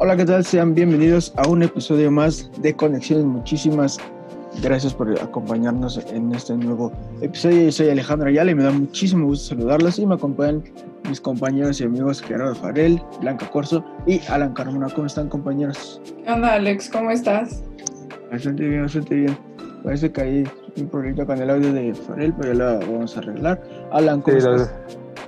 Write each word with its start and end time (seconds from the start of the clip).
Hola, 0.00 0.16
¿qué 0.16 0.24
tal? 0.24 0.44
Sean 0.44 0.76
bienvenidos 0.76 1.34
a 1.36 1.48
un 1.48 1.60
episodio 1.64 2.08
más 2.08 2.48
de 2.62 2.72
Conexiones. 2.72 3.24
Muchísimas 3.24 3.98
gracias 4.62 4.94
por 4.94 5.10
acompañarnos 5.20 5.98
en 6.12 6.32
este 6.32 6.56
nuevo 6.56 6.92
episodio. 7.20 7.64
Yo 7.64 7.72
soy 7.72 7.88
Alejandro 7.90 8.28
Ayala 8.28 8.52
y 8.52 8.54
me 8.54 8.62
da 8.62 8.70
muchísimo 8.70 9.26
gusto 9.26 9.56
saludarlos 9.56 9.98
y 9.98 10.06
me 10.06 10.14
acompañan 10.14 10.62
mis 11.08 11.20
compañeros 11.20 11.80
y 11.80 11.84
amigos 11.84 12.22
Gerardo 12.22 12.54
Farel, 12.54 13.02
Blanca 13.20 13.50
Corso 13.50 13.84
y 14.06 14.20
Alan 14.28 14.54
Carmona. 14.54 14.86
¿Cómo 14.88 15.08
están, 15.08 15.28
compañeros? 15.28 16.00
¿Qué 16.24 16.30
onda, 16.30 16.54
Alex? 16.54 16.90
¿Cómo 16.90 17.10
estás? 17.10 17.64
Bastante 18.30 18.68
bien, 18.68 18.82
bastante 18.82 19.14
bien. 19.16 19.36
Parece 19.82 20.12
que 20.12 20.20
hay 20.20 20.48
un 20.76 20.88
problema 20.88 21.26
con 21.26 21.42
el 21.42 21.50
audio 21.50 21.72
de 21.72 21.92
Farel, 21.92 22.32
pero 22.40 22.52
ya 22.52 22.78
lo 22.78 22.78
vamos 22.92 23.16
a 23.16 23.18
arreglar. 23.18 23.60
Alan, 23.90 24.22
¿cómo 24.22 24.36
estás? 24.36 24.72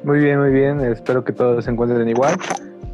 Muy 0.05 0.21
bien, 0.21 0.39
muy 0.39 0.52
bien. 0.52 0.80
Espero 0.80 1.25
que 1.25 1.32
todos 1.32 1.64
se 1.64 1.73
encuentren 1.73 2.09
igual. 2.09 2.37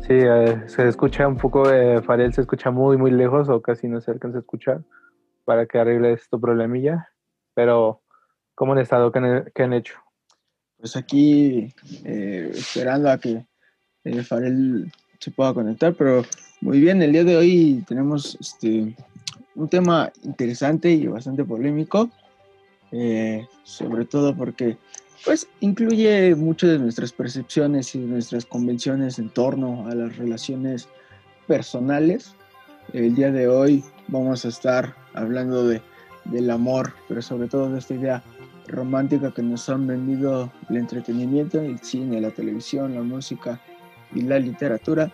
Sí, 0.07 0.13
eh, 0.13 0.63
se 0.69 0.87
escucha 0.87 1.27
un 1.27 1.37
poco, 1.37 1.69
eh, 1.69 2.01
Farel 2.01 2.33
se 2.33 2.43
escucha 2.43 2.71
muy, 2.71 2.97
muy 2.97 3.11
lejos 3.11 3.49
o 3.49 3.61
casi 3.61 3.89
no 3.89 4.01
se 4.01 4.13
alcanza 4.13 4.39
a 4.39 4.41
escuchar 4.41 4.85
para 5.45 5.67
que 5.67 5.79
arregle 5.79 6.13
esto 6.13 6.39
problemilla. 6.39 7.09
Pero, 7.55 8.03
¿cómo 8.55 8.73
han 8.73 8.79
estado? 8.79 9.11
¿Qué 9.11 9.19
han, 9.19 9.53
qué 9.53 9.65
han 9.65 9.73
hecho? 9.73 9.95
Pues 10.77 10.95
aquí 10.95 11.75
eh, 12.05 12.53
esperando 12.55 13.11
a 13.11 13.19
que 13.19 13.47
eh, 14.05 14.23
Farel 14.23 14.93
se 15.19 15.33
pueda 15.33 15.53
conectar, 15.53 15.95
pero 15.95 16.23
muy 16.61 16.79
bien, 16.79 17.03
el 17.03 17.11
día 17.11 17.25
de 17.25 17.37
hoy 17.37 17.85
tenemos 17.89 18.37
este, 18.41 18.95
un 19.57 19.69
tema 19.69 20.13
interesante 20.23 20.91
y 20.91 21.09
bastante 21.09 21.45
polémico, 21.45 22.11
eh, 22.93 23.49
sobre 23.65 24.05
todo 24.05 24.37
porque 24.37 24.77
pues 25.25 25.49
incluye 25.61 26.35
mucho 26.35 26.67
de 26.69 26.79
nuestras 26.79 27.13
percepciones 27.13 27.95
y 27.95 27.99
nuestras 27.99 28.45
convenciones 28.45 29.19
en 29.19 29.31
torno 29.31 29.87
a 29.89 29.95
las 29.95 30.17
relaciones 30.17 30.89
personales. 31.47 32.35
El 32.93 33.15
día 33.15 33.31
de 33.31 33.49
hoy 33.49 33.85
vamos 34.09 34.45
a 34.45 34.49
estar 34.49 34.95
hablando 35.15 35.67
de, 35.67 35.83
del 36.27 36.51
amor, 36.51 36.93
pero 37.09 37.23
sobre 37.23 37.49
todo 37.49 37.71
de 37.71 37.79
esta 37.79 37.95
idea 37.95 38.23
romántica 38.69 39.33
que 39.33 39.43
nos 39.43 39.69
han 39.69 39.87
vendido 39.87 40.53
el 40.69 40.77
entretenimiento, 40.77 41.61
el 41.61 41.79
cine, 41.81 42.21
la 42.21 42.31
televisión, 42.31 42.95
la 42.95 43.03
música 43.03 43.61
y 44.15 44.23
la 44.23 44.39
literatura. 44.39 45.11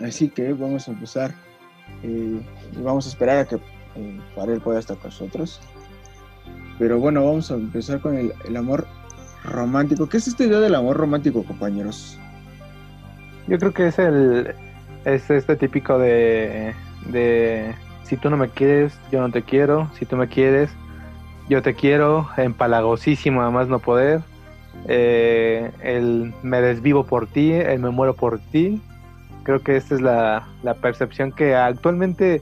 Así 0.00 0.28
que 0.28 0.52
vamos 0.52 0.88
a 0.88 0.92
empezar 0.92 1.34
eh, 2.02 2.40
y 2.72 2.82
vamos 2.82 3.06
a 3.06 3.08
esperar 3.10 3.38
a 3.38 3.44
que 3.46 3.56
eh, 3.96 4.60
pueda 4.62 4.78
estar 4.78 4.96
con 4.98 5.10
nosotros. 5.10 5.60
Pero 6.80 6.98
bueno, 6.98 7.22
vamos 7.26 7.50
a 7.50 7.54
empezar 7.56 8.00
con 8.00 8.16
el, 8.16 8.32
el, 8.48 8.56
amor 8.56 8.86
romántico. 9.44 10.08
¿Qué 10.08 10.16
es 10.16 10.26
esta 10.26 10.44
idea 10.44 10.60
del 10.60 10.74
amor 10.74 10.96
romántico, 10.96 11.44
compañeros? 11.44 12.18
Yo 13.46 13.58
creo 13.58 13.74
que 13.74 13.88
es 13.88 13.98
el 13.98 14.54
es 15.04 15.30
este 15.30 15.56
típico 15.56 15.98
de, 15.98 16.74
de 17.10 17.74
si 18.04 18.16
tú 18.16 18.30
no 18.30 18.38
me 18.38 18.48
quieres, 18.48 18.98
yo 19.12 19.20
no 19.20 19.30
te 19.30 19.42
quiero. 19.42 19.90
Si 19.98 20.06
tú 20.06 20.16
me 20.16 20.28
quieres, 20.28 20.70
yo 21.50 21.60
te 21.60 21.74
quiero. 21.74 22.30
Empalagosísimo, 22.38 23.42
además 23.42 23.68
no 23.68 23.78
poder. 23.78 24.22
Eh, 24.88 25.70
el 25.82 26.32
me 26.42 26.62
desvivo 26.62 27.04
por 27.04 27.26
ti, 27.26 27.52
el 27.52 27.80
me 27.80 27.90
muero 27.90 28.14
por 28.14 28.38
ti. 28.38 28.80
Creo 29.42 29.60
que 29.60 29.76
esta 29.76 29.96
es 29.96 30.00
la, 30.00 30.48
la 30.62 30.72
percepción 30.72 31.30
que 31.30 31.54
actualmente 31.54 32.40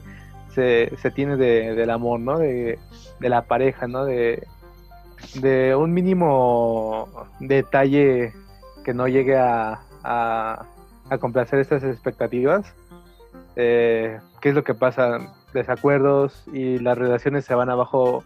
se, 0.53 0.95
se 0.97 1.11
tiene 1.11 1.37
de, 1.37 1.75
del 1.75 1.89
amor, 1.89 2.19
¿no? 2.19 2.37
De, 2.37 2.79
de 3.19 3.29
la 3.29 3.43
pareja, 3.43 3.87
¿no? 3.87 4.05
De, 4.05 4.47
de 5.35 5.75
un 5.75 5.93
mínimo 5.93 7.07
detalle 7.39 8.33
que 8.83 8.93
no 8.93 9.07
llegue 9.07 9.37
a, 9.37 9.81
a, 10.03 10.65
complacer 11.19 11.59
estas 11.59 11.83
expectativas. 11.83 12.73
Eh, 13.55 14.19
¿Qué 14.41 14.49
es 14.49 14.55
lo 14.55 14.63
que 14.63 14.73
pasa? 14.73 15.35
Desacuerdos 15.53 16.45
y 16.53 16.77
las 16.79 16.97
relaciones 16.97 17.45
se 17.45 17.55
van 17.55 17.69
abajo 17.69 18.23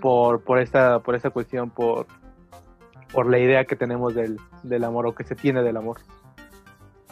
por, 0.00 0.42
por, 0.42 0.58
esta, 0.58 1.00
por 1.00 1.14
esta 1.14 1.30
cuestión, 1.30 1.70
por, 1.70 2.06
por 3.12 3.28
la 3.28 3.38
idea 3.38 3.64
que 3.64 3.76
tenemos 3.76 4.14
del, 4.14 4.38
del 4.62 4.84
amor 4.84 5.06
o 5.06 5.14
que 5.14 5.24
se 5.24 5.34
tiene 5.34 5.62
del 5.62 5.76
amor. 5.76 5.98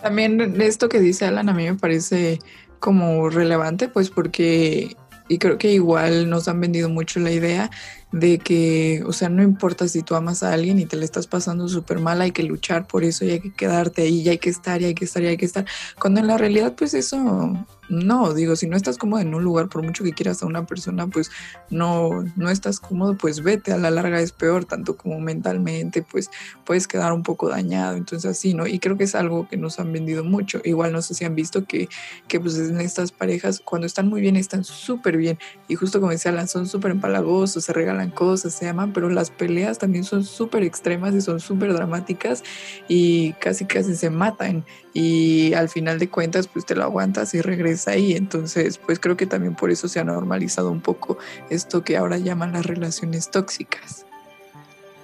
También 0.04 0.60
esto 0.60 0.90
que 0.90 1.00
dice 1.00 1.24
Alan 1.24 1.48
a 1.48 1.54
mí 1.54 1.64
me 1.64 1.76
parece 1.76 2.38
como 2.78 3.30
relevante, 3.30 3.88
pues 3.88 4.10
porque, 4.10 4.98
y 5.28 5.38
creo 5.38 5.56
que 5.56 5.72
igual 5.72 6.28
nos 6.28 6.46
han 6.46 6.60
vendido 6.60 6.90
mucho 6.90 7.20
la 7.20 7.30
idea 7.30 7.70
de 8.14 8.38
que, 8.38 9.02
o 9.06 9.12
sea, 9.12 9.28
no 9.28 9.42
importa 9.42 9.88
si 9.88 10.02
tú 10.02 10.14
amas 10.14 10.44
a 10.44 10.52
alguien 10.52 10.78
y 10.78 10.86
te 10.86 10.96
le 10.96 11.04
estás 11.04 11.26
pasando 11.26 11.68
súper 11.68 11.98
mal, 11.98 12.20
hay 12.20 12.30
que 12.30 12.44
luchar 12.44 12.86
por 12.86 13.02
eso 13.02 13.24
y 13.24 13.32
hay 13.32 13.40
que 13.40 13.52
quedarte 13.52 14.02
ahí, 14.02 14.20
y 14.20 14.28
hay 14.28 14.38
que 14.38 14.50
estar, 14.50 14.80
y 14.80 14.84
hay 14.84 14.94
que 14.94 15.04
estar, 15.04 15.20
y 15.24 15.26
hay 15.26 15.36
que 15.36 15.46
estar. 15.46 15.66
Cuando 15.98 16.20
en 16.20 16.28
la 16.28 16.38
realidad, 16.38 16.74
pues 16.78 16.94
eso, 16.94 17.66
no, 17.88 18.32
digo, 18.32 18.54
si 18.54 18.68
no 18.68 18.76
estás 18.76 18.98
cómodo 18.98 19.20
en 19.20 19.34
un 19.34 19.42
lugar, 19.42 19.68
por 19.68 19.82
mucho 19.82 20.04
que 20.04 20.12
quieras 20.12 20.42
a 20.44 20.46
una 20.46 20.64
persona, 20.64 21.08
pues 21.08 21.32
no, 21.70 22.24
no 22.36 22.50
estás 22.50 22.78
cómodo, 22.78 23.16
pues 23.16 23.42
vete, 23.42 23.72
a 23.72 23.78
la 23.78 23.90
larga 23.90 24.20
es 24.20 24.30
peor, 24.30 24.64
tanto 24.64 24.96
como 24.96 25.18
mentalmente, 25.18 26.02
pues 26.02 26.30
puedes 26.64 26.86
quedar 26.86 27.12
un 27.12 27.24
poco 27.24 27.48
dañado, 27.48 27.96
entonces 27.96 28.30
así, 28.30 28.54
¿no? 28.54 28.68
Y 28.68 28.78
creo 28.78 28.96
que 28.96 29.04
es 29.04 29.16
algo 29.16 29.48
que 29.48 29.56
nos 29.56 29.80
han 29.80 29.92
vendido 29.92 30.22
mucho. 30.22 30.60
Igual 30.64 30.92
no 30.92 31.02
sé 31.02 31.14
si 31.14 31.24
han 31.24 31.34
visto 31.34 31.64
que, 31.64 31.88
que 32.28 32.38
pues 32.38 32.56
en 32.58 32.80
estas 32.80 33.10
parejas, 33.10 33.60
cuando 33.64 33.88
están 33.88 34.08
muy 34.08 34.20
bien, 34.20 34.36
están 34.36 34.62
súper 34.62 35.16
bien, 35.16 35.36
y 35.66 35.74
justo 35.74 35.98
como 35.98 36.12
decía 36.12 36.46
son 36.46 36.68
súper 36.68 36.92
empalagosos, 36.92 37.64
se 37.64 37.72
regalan 37.72 38.03
cosas, 38.10 38.54
se 38.54 38.68
aman, 38.68 38.92
pero 38.92 39.08
las 39.08 39.30
peleas 39.30 39.78
también 39.78 40.04
son 40.04 40.24
súper 40.24 40.62
extremas 40.62 41.14
y 41.14 41.20
son 41.20 41.40
súper 41.40 41.72
dramáticas 41.72 42.42
y 42.88 43.32
casi 43.34 43.64
casi 43.64 43.96
se 43.96 44.10
matan 44.10 44.64
y 44.92 45.54
al 45.54 45.68
final 45.68 45.98
de 45.98 46.08
cuentas 46.08 46.46
pues 46.46 46.64
te 46.66 46.74
lo 46.74 46.82
aguantas 46.84 47.34
y 47.34 47.40
regresa 47.40 47.92
ahí. 47.92 48.12
Entonces 48.12 48.78
pues 48.78 48.98
creo 48.98 49.16
que 49.16 49.26
también 49.26 49.54
por 49.54 49.70
eso 49.70 49.88
se 49.88 50.00
ha 50.00 50.04
normalizado 50.04 50.70
un 50.70 50.80
poco 50.80 51.18
esto 51.50 51.84
que 51.84 51.96
ahora 51.96 52.18
llaman 52.18 52.52
las 52.52 52.66
relaciones 52.66 53.30
tóxicas. 53.30 54.06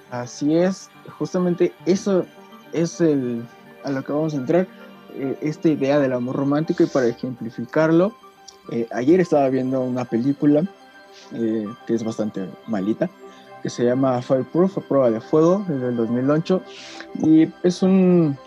Así 0.09 0.55
es, 0.55 0.89
justamente 1.17 1.71
eso 1.85 2.25
es 2.73 2.99
el, 2.99 3.43
a 3.83 3.91
lo 3.91 4.03
que 4.03 4.11
vamos 4.11 4.33
a 4.33 4.37
entrar, 4.37 4.67
eh, 5.13 5.37
esta 5.41 5.69
idea 5.69 5.99
del 5.99 6.13
amor 6.13 6.35
romántico 6.35 6.83
y 6.83 6.87
para 6.87 7.07
ejemplificarlo, 7.07 8.13
eh, 8.71 8.87
ayer 8.91 9.19
estaba 9.19 9.49
viendo 9.49 9.81
una 9.81 10.05
película 10.05 10.63
eh, 11.33 11.67
que 11.85 11.93
es 11.93 12.03
bastante 12.03 12.47
malita, 12.67 13.09
que 13.61 13.69
se 13.69 13.85
llama 13.85 14.21
Fireproof, 14.21 14.77
a 14.77 14.81
prueba 14.81 15.11
de 15.11 15.21
fuego, 15.21 15.65
desde 15.67 15.89
el 15.89 15.95
2008. 15.95 16.61
Y 17.23 17.49
es, 17.63 17.83
un, 17.83 18.37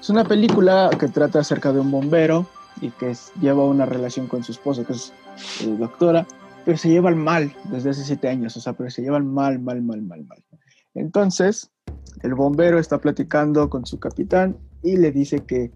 es 0.00 0.10
una 0.10 0.24
película 0.24 0.90
que 0.98 1.08
trata 1.08 1.40
acerca 1.40 1.72
de 1.72 1.80
un 1.80 1.90
bombero 1.90 2.46
y 2.80 2.90
que 2.90 3.14
lleva 3.40 3.64
una 3.64 3.86
relación 3.86 4.26
con 4.26 4.42
su 4.42 4.52
esposa, 4.52 4.84
que 4.84 4.92
es 4.92 5.12
eh, 5.60 5.76
doctora, 5.78 6.26
pero 6.64 6.78
se 6.78 6.88
llevan 6.88 7.18
mal 7.18 7.54
desde 7.64 7.90
hace 7.90 8.04
siete 8.04 8.28
años, 8.28 8.56
o 8.56 8.60
sea, 8.60 8.72
pero 8.72 8.90
se 8.90 9.02
llevan 9.02 9.26
mal, 9.26 9.58
mal, 9.58 9.82
mal, 9.82 10.02
mal, 10.02 10.24
mal. 10.24 10.42
Entonces, 10.94 11.70
el 12.22 12.34
bombero 12.34 12.78
está 12.78 12.98
platicando 12.98 13.68
con 13.68 13.86
su 13.86 13.98
capitán 13.98 14.56
y 14.82 14.96
le 14.96 15.10
dice 15.10 15.40
que 15.40 15.72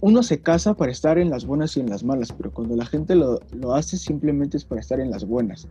uno 0.00 0.22
se 0.22 0.40
casa 0.40 0.74
para 0.74 0.92
estar 0.92 1.18
en 1.18 1.30
las 1.30 1.44
buenas 1.44 1.76
y 1.76 1.80
en 1.80 1.90
las 1.90 2.04
malas, 2.04 2.32
pero 2.32 2.52
cuando 2.52 2.74
la 2.74 2.86
gente 2.86 3.14
lo, 3.14 3.40
lo, 3.52 3.74
hace 3.74 3.98
simplemente 3.98 4.56
es 4.56 4.64
para 4.64 4.80
estar 4.80 4.98
en 5.00 5.10
las 5.10 5.26
buenas. 5.26 5.68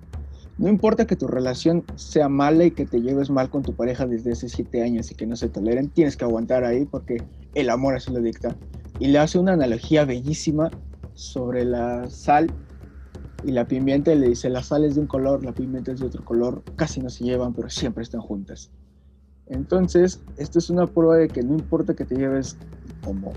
No 0.58 0.68
importa 0.68 1.08
que 1.08 1.16
tu 1.16 1.26
relación 1.26 1.84
sea 1.96 2.30
mala 2.30 2.66
y 2.66 2.72
que 2.72 2.86
te 2.86 3.02
lleves 3.02 3.30
mal 3.30 3.50
con 3.50 3.64
tu 3.64 3.74
pareja 3.74 4.06
desde 4.06 4.34
hace 4.34 4.50
siete 4.50 4.84
años 4.84 5.10
y 5.10 5.16
que 5.16 5.26
no 5.26 5.36
se 5.36 5.50
toleren, 5.50 5.90
tienes 5.90 6.18
que 6.18 6.26
aguantar 6.26 6.64
ahí 6.64 6.86
porque 6.86 7.24
el 7.56 7.70
amor 7.70 7.96
así 7.96 8.12
lo 8.12 8.20
dicta. 8.20 8.56
Y 9.00 9.08
le 9.08 9.20
hace 9.20 9.40
una 9.40 9.54
analogía 9.54 10.06
bellísima 10.06 10.70
sobre 11.14 11.66
la 11.66 12.10
sal 12.10 12.52
y 13.44 13.52
la 13.52 13.66
pimienta 13.66 14.12
y 14.12 14.20
le 14.20 14.28
dice, 14.28 14.50
la 14.50 14.62
sal 14.62 14.84
es 14.84 14.96
de 14.96 15.02
un 15.02 15.08
color, 15.08 15.44
la 15.44 15.54
pimienta 15.54 15.92
es 15.92 16.02
de 16.02 16.08
otro 16.08 16.26
color, 16.26 16.62
casi 16.76 17.00
no 17.00 17.10
se 17.10 17.24
llevan, 17.24 17.54
pero 17.54 17.70
siempre 17.70 18.04
están 18.04 18.22
juntas. 18.22 18.70
Entonces, 19.48 20.22
esto 20.38 20.60
es 20.60 20.70
una 20.70 20.86
prueba 20.86 21.16
de 21.16 21.30
que 21.30 21.42
no 21.42 21.54
importa 21.54 21.96
que 21.96 22.06
te 22.06 22.16
lleves 22.16 22.58
como 23.04 23.34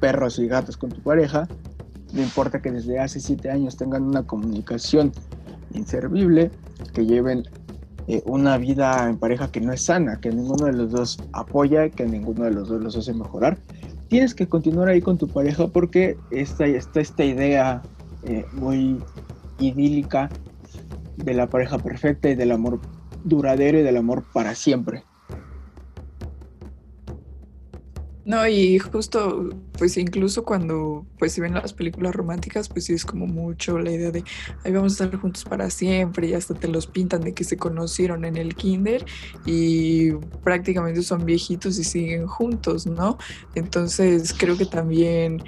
perros 0.00 0.38
y 0.38 0.46
gatos 0.46 0.76
con 0.76 0.90
tu 0.90 1.00
pareja, 1.02 1.48
no 2.12 2.22
importa 2.22 2.60
que 2.60 2.70
desde 2.70 2.98
hace 2.98 3.20
siete 3.20 3.50
años 3.50 3.76
tengan 3.76 4.02
una 4.02 4.22
comunicación 4.22 5.12
inservible, 5.74 6.50
que 6.94 7.04
lleven 7.04 7.44
eh, 8.06 8.22
una 8.24 8.56
vida 8.56 9.08
en 9.08 9.18
pareja 9.18 9.50
que 9.52 9.60
no 9.60 9.72
es 9.72 9.82
sana, 9.82 10.18
que 10.20 10.30
ninguno 10.30 10.66
de 10.66 10.72
los 10.72 10.90
dos 10.90 11.18
apoya, 11.32 11.90
que 11.90 12.06
ninguno 12.06 12.44
de 12.44 12.52
los 12.52 12.68
dos 12.68 12.82
los 12.82 12.96
hace 12.96 13.12
mejorar. 13.12 13.58
Tienes 14.08 14.34
que 14.34 14.48
continuar 14.48 14.88
ahí 14.88 15.02
con 15.02 15.18
tu 15.18 15.28
pareja 15.28 15.68
porque 15.68 16.16
está, 16.30 16.66
está 16.66 17.00
esta 17.00 17.24
idea 17.24 17.82
eh, 18.22 18.46
muy 18.52 18.98
idílica 19.58 20.30
de 21.16 21.34
la 21.34 21.48
pareja 21.48 21.78
perfecta 21.78 22.30
y 22.30 22.34
del 22.34 22.52
amor 22.52 22.80
duradero 23.24 23.78
y 23.78 23.82
del 23.82 23.98
amor 23.98 24.24
para 24.32 24.54
siempre. 24.54 25.04
No, 28.28 28.46
y 28.46 28.78
justo, 28.78 29.48
pues 29.78 29.96
incluso 29.96 30.44
cuando 30.44 31.06
pues 31.18 31.32
si 31.32 31.40
ven 31.40 31.54
las 31.54 31.72
películas 31.72 32.14
románticas, 32.14 32.68
pues 32.68 32.84
sí 32.84 32.92
es 32.92 33.06
como 33.06 33.26
mucho 33.26 33.78
la 33.78 33.90
idea 33.90 34.10
de 34.10 34.22
ahí 34.64 34.70
vamos 34.70 35.00
a 35.00 35.04
estar 35.04 35.18
juntos 35.18 35.44
para 35.44 35.70
siempre 35.70 36.26
y 36.28 36.34
hasta 36.34 36.52
te 36.52 36.68
los 36.68 36.86
pintan 36.86 37.22
de 37.22 37.32
que 37.32 37.44
se 37.44 37.56
conocieron 37.56 38.26
en 38.26 38.36
el 38.36 38.54
kinder 38.54 39.06
y 39.46 40.12
prácticamente 40.44 41.02
son 41.02 41.24
viejitos 41.24 41.78
y 41.78 41.84
siguen 41.84 42.26
juntos, 42.26 42.86
¿no? 42.86 43.16
Entonces 43.54 44.34
creo 44.36 44.58
que 44.58 44.66
también 44.66 45.42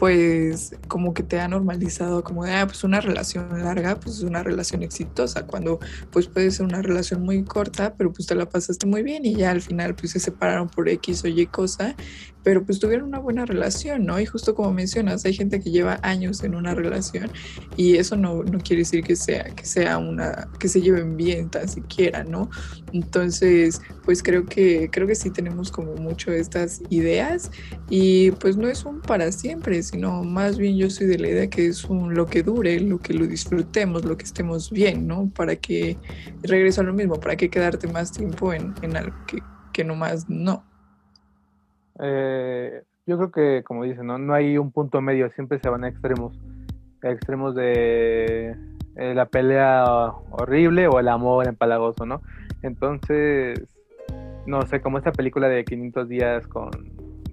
pues 0.00 0.74
como 0.88 1.12
que 1.12 1.22
te 1.22 1.38
ha 1.40 1.46
normalizado 1.46 2.24
como 2.24 2.46
de, 2.46 2.54
ah, 2.54 2.66
pues 2.66 2.84
una 2.84 3.02
relación 3.02 3.62
larga, 3.62 4.00
pues 4.00 4.16
es 4.16 4.22
una 4.22 4.42
relación 4.42 4.82
exitosa, 4.82 5.46
cuando 5.46 5.78
pues 6.10 6.26
puede 6.26 6.50
ser 6.52 6.64
una 6.64 6.80
relación 6.80 7.20
muy 7.20 7.44
corta, 7.44 7.92
pero 7.98 8.10
pues 8.10 8.26
te 8.26 8.34
la 8.34 8.48
pasaste 8.48 8.86
muy 8.86 9.02
bien 9.02 9.26
y 9.26 9.34
ya 9.34 9.50
al 9.50 9.60
final 9.60 9.94
pues 9.94 10.12
se 10.12 10.18
separaron 10.18 10.70
por 10.70 10.88
X 10.88 11.22
o 11.24 11.28
Y 11.28 11.44
cosa 11.48 11.96
pero 12.42 12.64
pues 12.64 12.78
tuvieron 12.78 13.08
una 13.08 13.18
buena 13.18 13.44
relación, 13.44 14.06
¿no? 14.06 14.18
Y 14.20 14.26
justo 14.26 14.54
como 14.54 14.72
mencionas, 14.72 15.24
hay 15.24 15.34
gente 15.34 15.60
que 15.60 15.70
lleva 15.70 15.98
años 16.02 16.42
en 16.42 16.54
una 16.54 16.74
relación 16.74 17.30
y 17.76 17.96
eso 17.96 18.16
no, 18.16 18.42
no 18.42 18.58
quiere 18.58 18.82
decir 18.82 19.04
que 19.04 19.16
sea, 19.16 19.44
que 19.44 19.64
sea 19.64 19.98
una, 19.98 20.48
que 20.58 20.68
se 20.68 20.80
lleven 20.80 21.16
bien 21.16 21.50
tan 21.50 21.68
siquiera, 21.68 22.24
¿no? 22.24 22.50
Entonces, 22.92 23.80
pues 24.04 24.22
creo 24.22 24.46
que, 24.46 24.88
creo 24.90 25.06
que 25.06 25.14
sí 25.14 25.30
tenemos 25.30 25.70
como 25.70 25.94
mucho 25.96 26.32
estas 26.32 26.82
ideas 26.88 27.50
y 27.88 28.30
pues 28.32 28.56
no 28.56 28.68
es 28.68 28.84
un 28.84 29.00
para 29.00 29.32
siempre, 29.32 29.82
sino 29.82 30.22
más 30.24 30.58
bien 30.58 30.76
yo 30.76 30.90
soy 30.90 31.06
de 31.06 31.18
la 31.18 31.28
idea 31.28 31.50
que 31.50 31.66
es 31.66 31.84
un 31.84 32.14
lo 32.14 32.26
que 32.26 32.42
dure, 32.42 32.80
lo 32.80 32.98
que 32.98 33.14
lo 33.14 33.26
disfrutemos, 33.26 34.04
lo 34.04 34.16
que 34.16 34.24
estemos 34.24 34.70
bien, 34.70 35.06
¿no? 35.06 35.30
Para 35.34 35.56
que, 35.56 35.96
regreso 36.42 36.80
a 36.80 36.84
lo 36.84 36.92
mismo, 36.92 37.20
para 37.20 37.36
que 37.36 37.50
quedarte 37.50 37.86
más 37.88 38.12
tiempo 38.12 38.52
en, 38.52 38.74
en 38.82 38.96
algo 38.96 39.16
que, 39.26 39.42
que 39.72 39.84
nomás 39.84 40.28
no. 40.28 40.69
Eh, 42.02 42.82
yo 43.06 43.16
creo 43.16 43.30
que, 43.30 43.64
como 43.64 43.84
dicen, 43.84 44.06
¿no? 44.06 44.18
no 44.18 44.34
hay 44.34 44.58
un 44.58 44.70
punto 44.70 45.00
medio, 45.00 45.30
siempre 45.30 45.58
se 45.58 45.68
van 45.68 45.84
a 45.84 45.88
extremos. 45.88 46.38
A 47.02 47.10
extremos 47.10 47.54
de 47.54 48.54
eh, 48.96 49.14
la 49.14 49.26
pelea 49.26 50.12
horrible 50.30 50.86
o 50.86 51.00
el 51.00 51.08
amor 51.08 51.48
empalagoso, 51.48 52.04
¿no? 52.04 52.20
Entonces, 52.62 53.58
no 54.46 54.62
sé, 54.62 54.80
como 54.80 54.98
esta 54.98 55.12
película 55.12 55.48
de 55.48 55.64
500 55.64 56.08
días 56.08 56.46
con 56.46 56.70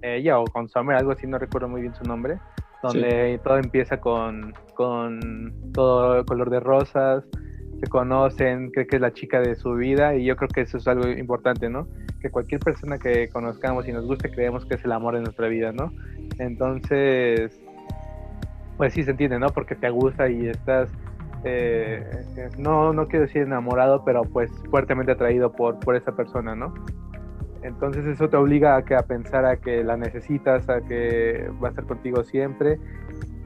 ella 0.02 0.38
o 0.38 0.44
con 0.46 0.68
Summer, 0.68 0.96
algo 0.96 1.12
así, 1.12 1.26
no 1.26 1.38
recuerdo 1.38 1.68
muy 1.68 1.82
bien 1.82 1.94
su 1.94 2.04
nombre, 2.04 2.38
donde 2.82 3.40
todo 3.42 3.58
empieza 3.58 4.00
con, 4.00 4.54
con 4.74 5.52
todo 5.72 6.24
color 6.24 6.50
de 6.50 6.60
rosas, 6.60 7.24
se 7.80 7.86
conocen, 7.86 8.70
cree 8.70 8.86
que 8.86 8.96
es 8.96 9.02
la 9.02 9.12
chica 9.12 9.40
de 9.40 9.54
su 9.54 9.74
vida 9.74 10.16
y 10.16 10.24
yo 10.24 10.36
creo 10.36 10.48
que 10.48 10.62
eso 10.62 10.78
es 10.78 10.88
algo 10.88 11.08
importante, 11.08 11.68
¿no? 11.68 11.86
Que 12.20 12.30
cualquier 12.30 12.60
persona 12.60 12.98
que 12.98 13.28
conozcamos 13.28 13.86
y 13.88 13.92
nos 13.92 14.04
guste 14.06 14.30
creemos 14.30 14.66
que 14.66 14.74
es 14.74 14.84
el 14.84 14.92
amor 14.92 15.14
de 15.14 15.20
nuestra 15.20 15.48
vida, 15.48 15.72
¿no? 15.72 15.92
Entonces, 16.38 17.60
pues 18.76 18.94
sí 18.94 19.04
se 19.04 19.12
entiende, 19.12 19.38
¿no? 19.38 19.48
Porque 19.50 19.76
te 19.76 19.90
gusta 19.90 20.28
y 20.28 20.48
estás, 20.48 20.90
eh, 21.44 22.04
no, 22.58 22.92
no 22.92 23.06
quiero 23.06 23.26
decir 23.26 23.42
enamorado, 23.42 24.04
pero 24.04 24.22
pues 24.22 24.50
fuertemente 24.70 25.12
atraído 25.12 25.52
por, 25.52 25.78
por 25.78 25.94
esa 25.94 26.16
persona, 26.16 26.56
¿no? 26.56 26.74
Entonces 27.62 28.06
eso 28.06 28.28
te 28.28 28.36
obliga 28.36 28.76
a, 28.76 28.84
que, 28.84 28.94
a 28.94 29.02
pensar 29.02 29.44
a 29.44 29.56
que 29.56 29.84
la 29.84 29.96
necesitas, 29.96 30.68
a 30.68 30.80
que 30.80 31.48
va 31.62 31.68
a 31.68 31.70
estar 31.70 31.84
contigo 31.84 32.24
siempre 32.24 32.78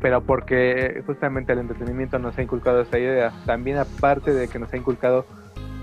pero 0.03 0.21
porque 0.21 1.01
justamente 1.07 1.53
el 1.53 1.61
entretenimiento 1.61 2.19
nos 2.19 2.37
ha 2.37 2.43
inculcado 2.43 2.83
esa 2.83 2.99
idea. 2.99 3.33
También 3.47 3.79
aparte 3.79 4.35
de 4.35 4.49
que 4.49 4.59
nos 4.59 4.73
ha 4.73 4.77
inculcado 4.77 5.25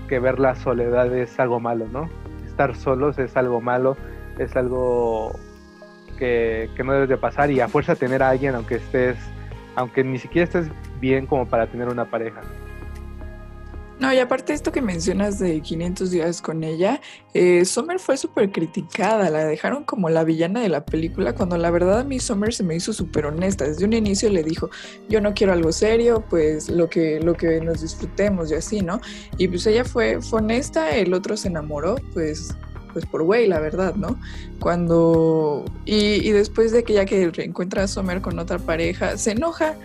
que 0.08 0.18
ver 0.18 0.38
la 0.38 0.54
soledad 0.54 1.12
es 1.16 1.40
algo 1.40 1.58
malo, 1.58 1.86
¿no? 1.90 2.10
Estar 2.46 2.76
solos 2.76 3.18
es 3.18 3.34
algo 3.38 3.62
malo, 3.62 3.96
es 4.38 4.54
algo 4.56 5.32
que, 6.18 6.68
que 6.76 6.84
no 6.84 6.92
debes 6.92 7.08
de 7.08 7.16
pasar 7.16 7.50
y 7.50 7.60
a 7.60 7.68
fuerza 7.68 7.96
tener 7.96 8.22
a 8.22 8.28
alguien 8.28 8.54
aunque 8.54 8.74
estés, 8.74 9.16
aunque 9.74 10.04
ni 10.04 10.18
siquiera 10.18 10.44
estés 10.44 10.68
bien 11.00 11.26
como 11.26 11.46
para 11.46 11.66
tener 11.66 11.88
una 11.88 12.04
pareja. 12.04 12.42
No, 14.00 14.10
y 14.14 14.18
aparte 14.18 14.54
esto 14.54 14.72
que 14.72 14.80
mencionas 14.80 15.38
de 15.38 15.60
500 15.60 16.10
días 16.10 16.40
con 16.40 16.64
ella, 16.64 17.02
eh, 17.34 17.64
fue 17.98 18.16
súper 18.16 18.50
criticada, 18.50 19.28
la 19.28 19.44
dejaron 19.44 19.84
como 19.84 20.08
la 20.08 20.24
villana 20.24 20.60
de 20.60 20.70
la 20.70 20.86
película, 20.86 21.34
cuando 21.34 21.58
la 21.58 21.70
verdad 21.70 22.00
a 22.00 22.04
mí 22.04 22.18
Summer 22.18 22.54
se 22.54 22.64
me 22.64 22.74
hizo 22.74 22.94
súper 22.94 23.26
honesta. 23.26 23.66
Desde 23.66 23.84
un 23.84 23.92
inicio 23.92 24.30
le 24.30 24.42
dijo, 24.42 24.70
yo 25.10 25.20
no 25.20 25.34
quiero 25.34 25.52
algo 25.52 25.70
serio, 25.70 26.24
pues 26.30 26.70
lo 26.70 26.88
que, 26.88 27.20
lo 27.20 27.34
que 27.34 27.60
nos 27.60 27.82
disfrutemos 27.82 28.50
y 28.50 28.54
así, 28.54 28.80
¿no? 28.80 29.02
Y 29.36 29.48
pues 29.48 29.66
ella 29.66 29.84
fue, 29.84 30.22
fue 30.22 30.38
honesta, 30.38 30.96
el 30.96 31.12
otro 31.12 31.36
se 31.36 31.48
enamoró, 31.48 31.96
pues 32.14 32.54
pues 32.92 33.06
por 33.06 33.22
güey, 33.22 33.46
la 33.46 33.60
verdad, 33.60 33.94
¿no? 33.94 34.18
Cuando... 34.58 35.64
Y, 35.84 36.26
y 36.26 36.32
después 36.32 36.72
de 36.72 36.82
que 36.82 36.94
ya 36.94 37.04
que 37.04 37.30
reencuentra 37.30 37.84
a 37.84 37.86
Summer 37.86 38.20
con 38.20 38.36
otra 38.40 38.58
pareja, 38.58 39.16
se 39.16 39.30
enoja 39.30 39.76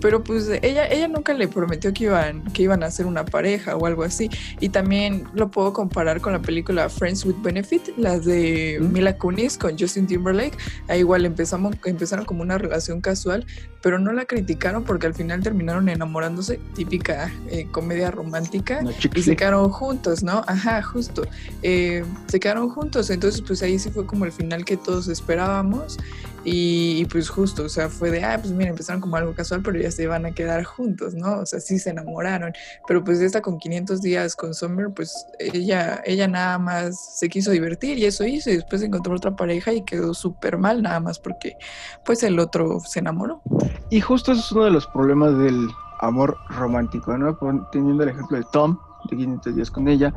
pero 0.00 0.22
pues 0.22 0.48
ella, 0.62 0.86
ella 0.86 1.08
nunca 1.08 1.34
le 1.34 1.48
prometió 1.48 1.92
que 1.92 2.04
iban, 2.04 2.44
que 2.52 2.62
iban 2.62 2.82
a 2.82 2.90
ser 2.90 3.06
una 3.06 3.24
pareja 3.24 3.76
o 3.76 3.86
algo 3.86 4.02
así. 4.02 4.30
Y 4.60 4.68
también 4.68 5.24
lo 5.34 5.50
puedo 5.50 5.72
comparar 5.72 6.20
con 6.20 6.32
la 6.32 6.40
película 6.40 6.88
Friends 6.88 7.24
with 7.24 7.36
Benefit, 7.42 7.96
la 7.96 8.18
de 8.18 8.78
Mila 8.80 9.16
Kunis 9.16 9.56
con 9.58 9.78
Justin 9.78 10.06
Timberlake. 10.06 10.56
Ahí 10.88 11.00
igual 11.00 11.24
empezamos, 11.24 11.76
empezaron 11.84 12.24
como 12.24 12.42
una 12.42 12.58
relación 12.58 13.00
casual, 13.00 13.46
pero 13.82 13.98
no 13.98 14.12
la 14.12 14.24
criticaron 14.24 14.84
porque 14.84 15.06
al 15.06 15.14
final 15.14 15.42
terminaron 15.42 15.88
enamorándose, 15.88 16.60
típica 16.74 17.32
eh, 17.50 17.66
comedia 17.70 18.10
romántica, 18.10 18.80
y 19.14 19.22
se 19.22 19.36
quedaron 19.36 19.70
juntos, 19.70 20.22
¿no? 20.22 20.44
Ajá, 20.46 20.82
justo. 20.82 21.22
Eh, 21.62 22.04
se 22.26 22.40
quedaron 22.40 22.68
juntos, 22.70 23.10
entonces 23.10 23.40
pues 23.40 23.62
ahí 23.62 23.78
sí 23.78 23.90
fue 23.90 24.06
como 24.06 24.24
el 24.24 24.32
final 24.32 24.64
que 24.64 24.76
todos 24.76 25.08
esperábamos. 25.08 25.98
Y, 26.44 27.04
pues 27.06 27.28
justo, 27.28 27.64
o 27.64 27.68
sea, 27.68 27.88
fue 27.88 28.10
de, 28.10 28.24
ah, 28.24 28.38
pues 28.40 28.52
mira, 28.52 28.70
empezaron 28.70 29.00
como 29.00 29.16
algo 29.16 29.34
casual, 29.34 29.60
pero 29.62 29.78
ya 29.80 29.90
se 29.90 30.04
iban 30.04 30.24
a 30.24 30.32
quedar 30.32 30.64
juntos, 30.64 31.14
¿no? 31.14 31.40
O 31.40 31.46
sea, 31.46 31.60
sí 31.60 31.78
se 31.78 31.90
enamoraron. 31.90 32.52
Pero 32.86 33.02
pues 33.04 33.20
esta 33.20 33.40
con 33.40 33.58
500 33.58 34.00
días 34.00 34.36
con 34.36 34.54
Summer, 34.54 34.88
pues 34.94 35.26
ella, 35.38 36.02
ella 36.04 36.28
nada 36.28 36.58
más 36.58 37.18
se 37.18 37.28
quiso 37.28 37.50
divertir 37.50 37.98
y 37.98 38.04
eso 38.04 38.24
hizo. 38.24 38.50
Y 38.50 38.56
después 38.56 38.82
encontró 38.82 39.14
otra 39.14 39.34
pareja 39.34 39.72
y 39.72 39.84
quedó 39.84 40.14
súper 40.14 40.58
mal, 40.58 40.82
nada 40.82 41.00
más 41.00 41.18
porque 41.18 41.56
pues 42.04 42.22
el 42.22 42.38
otro 42.38 42.80
se 42.80 43.00
enamoró. 43.00 43.42
Y 43.90 44.00
justo 44.00 44.32
eso 44.32 44.40
es 44.40 44.52
uno 44.52 44.64
de 44.64 44.70
los 44.70 44.86
problemas 44.86 45.36
del 45.38 45.68
amor 46.00 46.36
romántico, 46.50 47.16
¿no? 47.18 47.36
Teniendo 47.72 48.04
el 48.04 48.10
ejemplo 48.10 48.38
de 48.38 48.44
Tom, 48.52 48.78
de 49.10 49.16
500 49.16 49.56
días 49.56 49.70
con 49.70 49.88
ella, 49.88 50.14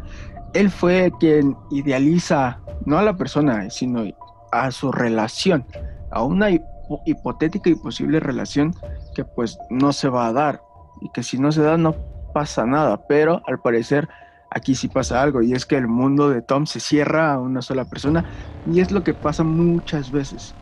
él 0.53 0.69
fue 0.69 1.11
quien 1.19 1.55
idealiza 1.71 2.59
no 2.85 2.97
a 2.97 3.03
la 3.03 3.15
persona, 3.15 3.69
sino 3.69 4.03
a 4.51 4.71
su 4.71 4.91
relación 4.91 5.65
a 6.11 6.23
una 6.23 6.49
hipotética 7.05 7.69
y 7.69 7.75
posible 7.75 8.19
relación 8.19 8.75
que 9.15 9.23
pues 9.23 9.57
no 9.69 9.93
se 9.93 10.09
va 10.09 10.27
a 10.27 10.33
dar 10.33 10.61
y 11.01 11.09
que 11.09 11.23
si 11.23 11.37
no 11.37 11.51
se 11.51 11.61
da 11.61 11.77
no 11.77 11.95
pasa 12.33 12.65
nada, 12.65 13.01
pero 13.07 13.41
al 13.47 13.59
parecer 13.59 14.07
aquí 14.51 14.75
sí 14.75 14.87
pasa 14.87 15.21
algo 15.21 15.41
y 15.41 15.53
es 15.53 15.65
que 15.65 15.77
el 15.77 15.87
mundo 15.87 16.29
de 16.29 16.41
Tom 16.41 16.65
se 16.65 16.79
cierra 16.79 17.33
a 17.33 17.39
una 17.39 17.61
sola 17.61 17.85
persona 17.85 18.25
y 18.71 18.81
es 18.81 18.91
lo 18.91 19.03
que 19.03 19.13
pasa 19.13 19.43
muchas 19.43 20.11
veces. 20.11 20.53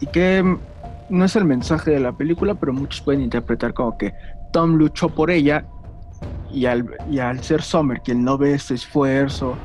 Y 0.00 0.06
que 0.06 0.58
no 1.08 1.24
es 1.24 1.36
el 1.36 1.44
mensaje 1.44 1.92
de 1.92 2.00
la 2.00 2.12
película, 2.12 2.54
pero 2.54 2.72
muchos 2.72 3.00
pueden 3.02 3.20
interpretar 3.20 3.74
como 3.74 3.96
que 3.98 4.14
Tom 4.52 4.74
luchó 4.74 5.08
por 5.08 5.30
ella 5.30 5.64
y 6.50 6.66
al, 6.66 6.88
y 7.10 7.18
al 7.18 7.42
ser 7.42 7.62
Summer 7.62 8.00
quien 8.00 8.24
no 8.24 8.38
ve 8.38 8.54
ese 8.54 8.74
esfuerzo 8.74 9.56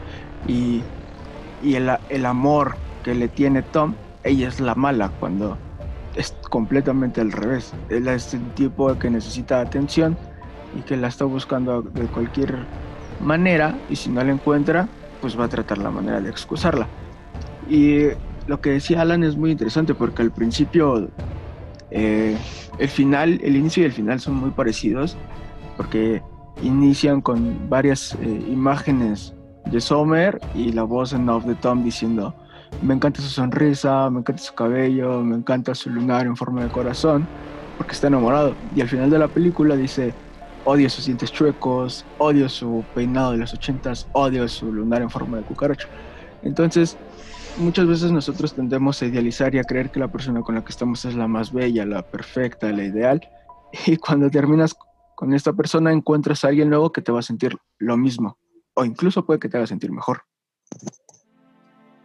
y, 0.47 0.81
y 1.63 1.75
el, 1.75 1.89
el 2.09 2.25
amor 2.25 2.75
que 3.03 3.15
le 3.15 3.27
tiene 3.27 3.61
Tom, 3.61 3.93
ella 4.23 4.47
es 4.47 4.59
la 4.59 4.75
mala 4.75 5.11
cuando 5.19 5.57
es 6.15 6.35
completamente 6.49 7.21
al 7.21 7.31
revés. 7.31 7.73
Él 7.89 8.07
es 8.07 8.33
el 8.33 8.45
tipo 8.53 8.97
que 8.97 9.09
necesita 9.09 9.61
atención 9.61 10.17
y 10.77 10.81
que 10.81 10.97
la 10.97 11.07
está 11.07 11.25
buscando 11.25 11.81
de 11.81 12.05
cualquier 12.07 12.65
manera 13.21 13.75
y 13.89 13.95
si 13.95 14.09
no 14.09 14.23
la 14.23 14.31
encuentra, 14.31 14.87
pues 15.21 15.39
va 15.39 15.45
a 15.45 15.49
tratar 15.49 15.77
la 15.77 15.91
manera 15.91 16.21
de 16.21 16.29
excusarla. 16.29 16.87
Y 17.69 18.07
lo 18.47 18.61
que 18.61 18.71
decía 18.71 19.01
Alan 19.01 19.23
es 19.23 19.35
muy 19.35 19.51
interesante 19.51 19.93
porque 19.93 20.21
al 20.21 20.31
principio 20.31 21.09
eh, 21.91 22.37
el 22.77 22.87
final, 22.87 23.39
el 23.43 23.55
inicio 23.55 23.83
y 23.83 23.85
el 23.85 23.91
final 23.91 24.19
son 24.19 24.35
muy 24.35 24.51
parecidos 24.51 25.17
porque 25.77 26.21
inician 26.61 27.21
con 27.21 27.69
varias 27.69 28.15
eh, 28.21 28.45
imágenes 28.49 29.33
de 29.71 29.79
Sommer 29.79 30.39
y 30.55 30.71
la 30.71 30.83
voz 30.83 31.13
en 31.13 31.29
off 31.29 31.45
de 31.45 31.55
Tom 31.55 31.83
diciendo 31.83 32.35
me 32.81 32.93
encanta 32.93 33.21
su 33.21 33.29
sonrisa, 33.29 34.09
me 34.09 34.19
encanta 34.19 34.41
su 34.41 34.53
cabello, 34.53 35.21
me 35.21 35.35
encanta 35.35 35.75
su 35.75 35.89
lunar 35.89 36.25
en 36.25 36.35
forma 36.35 36.63
de 36.63 36.69
corazón, 36.69 37.27
porque 37.77 37.93
está 37.93 38.07
enamorado. 38.07 38.55
Y 38.75 38.81
al 38.81 38.87
final 38.87 39.09
de 39.09 39.19
la 39.19 39.27
película 39.27 39.75
dice, 39.75 40.13
odio 40.65 40.89
sus 40.89 41.05
dientes 41.05 41.31
chuecos, 41.31 42.05
odio 42.17 42.47
su 42.49 42.83
peinado 42.95 43.31
de 43.31 43.37
los 43.39 43.53
ochentas, 43.53 44.07
odio 44.13 44.47
su 44.47 44.71
lunar 44.71 45.01
en 45.01 45.09
forma 45.09 45.37
de 45.37 45.43
cucaracha. 45.43 45.87
Entonces, 46.43 46.97
muchas 47.57 47.87
veces 47.87 48.11
nosotros 48.11 48.53
tendemos 48.53 49.01
a 49.01 49.05
idealizar 49.05 49.53
y 49.55 49.59
a 49.59 49.63
creer 49.63 49.91
que 49.91 49.99
la 49.99 50.07
persona 50.07 50.41
con 50.41 50.55
la 50.55 50.63
que 50.63 50.71
estamos 50.71 51.03
es 51.05 51.15
la 51.15 51.27
más 51.27 51.51
bella, 51.51 51.85
la 51.85 52.01
perfecta, 52.01 52.71
la 52.71 52.83
ideal. 52.83 53.21
Y 53.85 53.97
cuando 53.97 54.31
terminas 54.31 54.75
con 55.15 55.33
esta 55.33 55.53
persona 55.53 55.91
encuentras 55.91 56.43
a 56.43 56.47
alguien 56.47 56.69
nuevo 56.69 56.91
que 56.91 57.01
te 57.01 57.11
va 57.11 57.19
a 57.19 57.23
sentir 57.23 57.55
lo 57.77 57.97
mismo 57.97 58.39
o 58.79 58.85
incluso 58.85 59.25
puede 59.25 59.39
que 59.39 59.49
te 59.49 59.57
haga 59.57 59.67
sentir 59.67 59.91
mejor. 59.91 60.23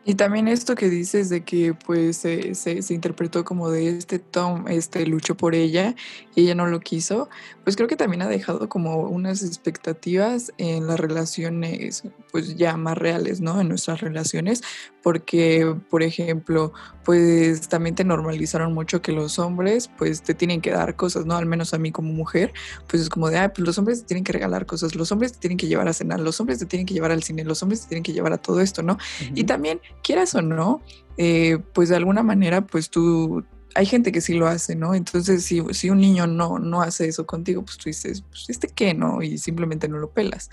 Y 0.06 0.16
también 0.16 0.48
esto 0.48 0.74
que 0.74 0.90
dices 0.90 1.30
de 1.30 1.44
que 1.44 1.72
pues 1.72 2.18
se, 2.18 2.54
se, 2.54 2.94
interpretó 2.94 3.44
como 3.44 3.70
de 3.70 3.88
este 3.88 4.18
Tom, 4.18 4.68
este 4.68 5.06
luchó 5.06 5.34
por 5.34 5.54
ella 5.54 5.94
y 6.34 6.42
ella 6.42 6.54
no 6.54 6.66
lo 6.66 6.80
quiso, 6.80 7.30
pues 7.62 7.74
creo 7.74 7.88
que 7.88 7.96
también 7.96 8.20
ha 8.20 8.28
dejado 8.28 8.68
como 8.68 8.98
unas 9.08 9.42
expectativas 9.42 10.52
en 10.58 10.86
las 10.86 11.00
relaciones 11.00 12.02
pues 12.30 12.56
ya 12.56 12.76
más 12.76 12.98
reales, 12.98 13.40
¿no? 13.40 13.60
En 13.60 13.68
nuestras 13.68 14.02
relaciones, 14.02 14.62
porque 15.04 15.76
por 15.90 16.02
ejemplo, 16.02 16.72
pues 17.04 17.68
también 17.68 17.94
te 17.94 18.04
normalizaron 18.04 18.72
mucho 18.72 19.02
que 19.02 19.12
los 19.12 19.38
hombres 19.38 19.90
pues 19.98 20.22
te 20.22 20.32
tienen 20.32 20.62
que 20.62 20.70
dar 20.70 20.96
cosas, 20.96 21.26
¿no? 21.26 21.36
Al 21.36 21.44
menos 21.44 21.74
a 21.74 21.78
mí 21.78 21.92
como 21.92 22.10
mujer, 22.10 22.54
pues 22.88 23.02
es 23.02 23.10
como 23.10 23.28
de, 23.28 23.36
ah, 23.36 23.52
pues 23.52 23.66
los 23.66 23.76
hombres 23.76 24.00
te 24.00 24.06
tienen 24.06 24.24
que 24.24 24.32
regalar 24.32 24.64
cosas, 24.64 24.94
los 24.94 25.12
hombres 25.12 25.34
te 25.34 25.40
tienen 25.40 25.58
que 25.58 25.66
llevar 25.66 25.88
a 25.88 25.92
cenar, 25.92 26.20
los 26.20 26.40
hombres 26.40 26.58
te 26.58 26.64
tienen 26.64 26.86
que 26.86 26.94
llevar 26.94 27.12
al 27.12 27.22
cine, 27.22 27.44
los 27.44 27.62
hombres 27.62 27.82
te 27.82 27.88
tienen 27.88 28.02
que 28.02 28.14
llevar 28.14 28.32
a 28.32 28.38
todo 28.38 28.62
esto, 28.62 28.82
¿no? 28.82 28.96
Y 29.34 29.44
también 29.44 29.78
quieras 30.02 30.34
o 30.36 30.40
no, 30.40 30.80
eh, 31.18 31.58
pues 31.74 31.90
de 31.90 31.96
alguna 31.96 32.22
manera, 32.22 32.66
pues 32.66 32.88
tú, 32.88 33.44
hay 33.74 33.84
gente 33.84 34.10
que 34.10 34.22
sí 34.22 34.32
lo 34.32 34.46
hace, 34.46 34.74
¿no? 34.74 34.94
Entonces, 34.94 35.44
si, 35.44 35.62
si 35.72 35.90
un 35.90 36.00
niño 36.00 36.26
no, 36.26 36.58
no 36.58 36.80
hace 36.80 37.08
eso 37.08 37.26
contigo, 37.26 37.62
pues 37.62 37.76
tú 37.76 37.90
dices, 37.90 38.22
pues 38.22 38.46
este 38.48 38.68
qué, 38.68 38.94
¿no? 38.94 39.20
Y 39.20 39.36
simplemente 39.36 39.86
no 39.86 39.98
lo 39.98 40.12
pelas. 40.12 40.48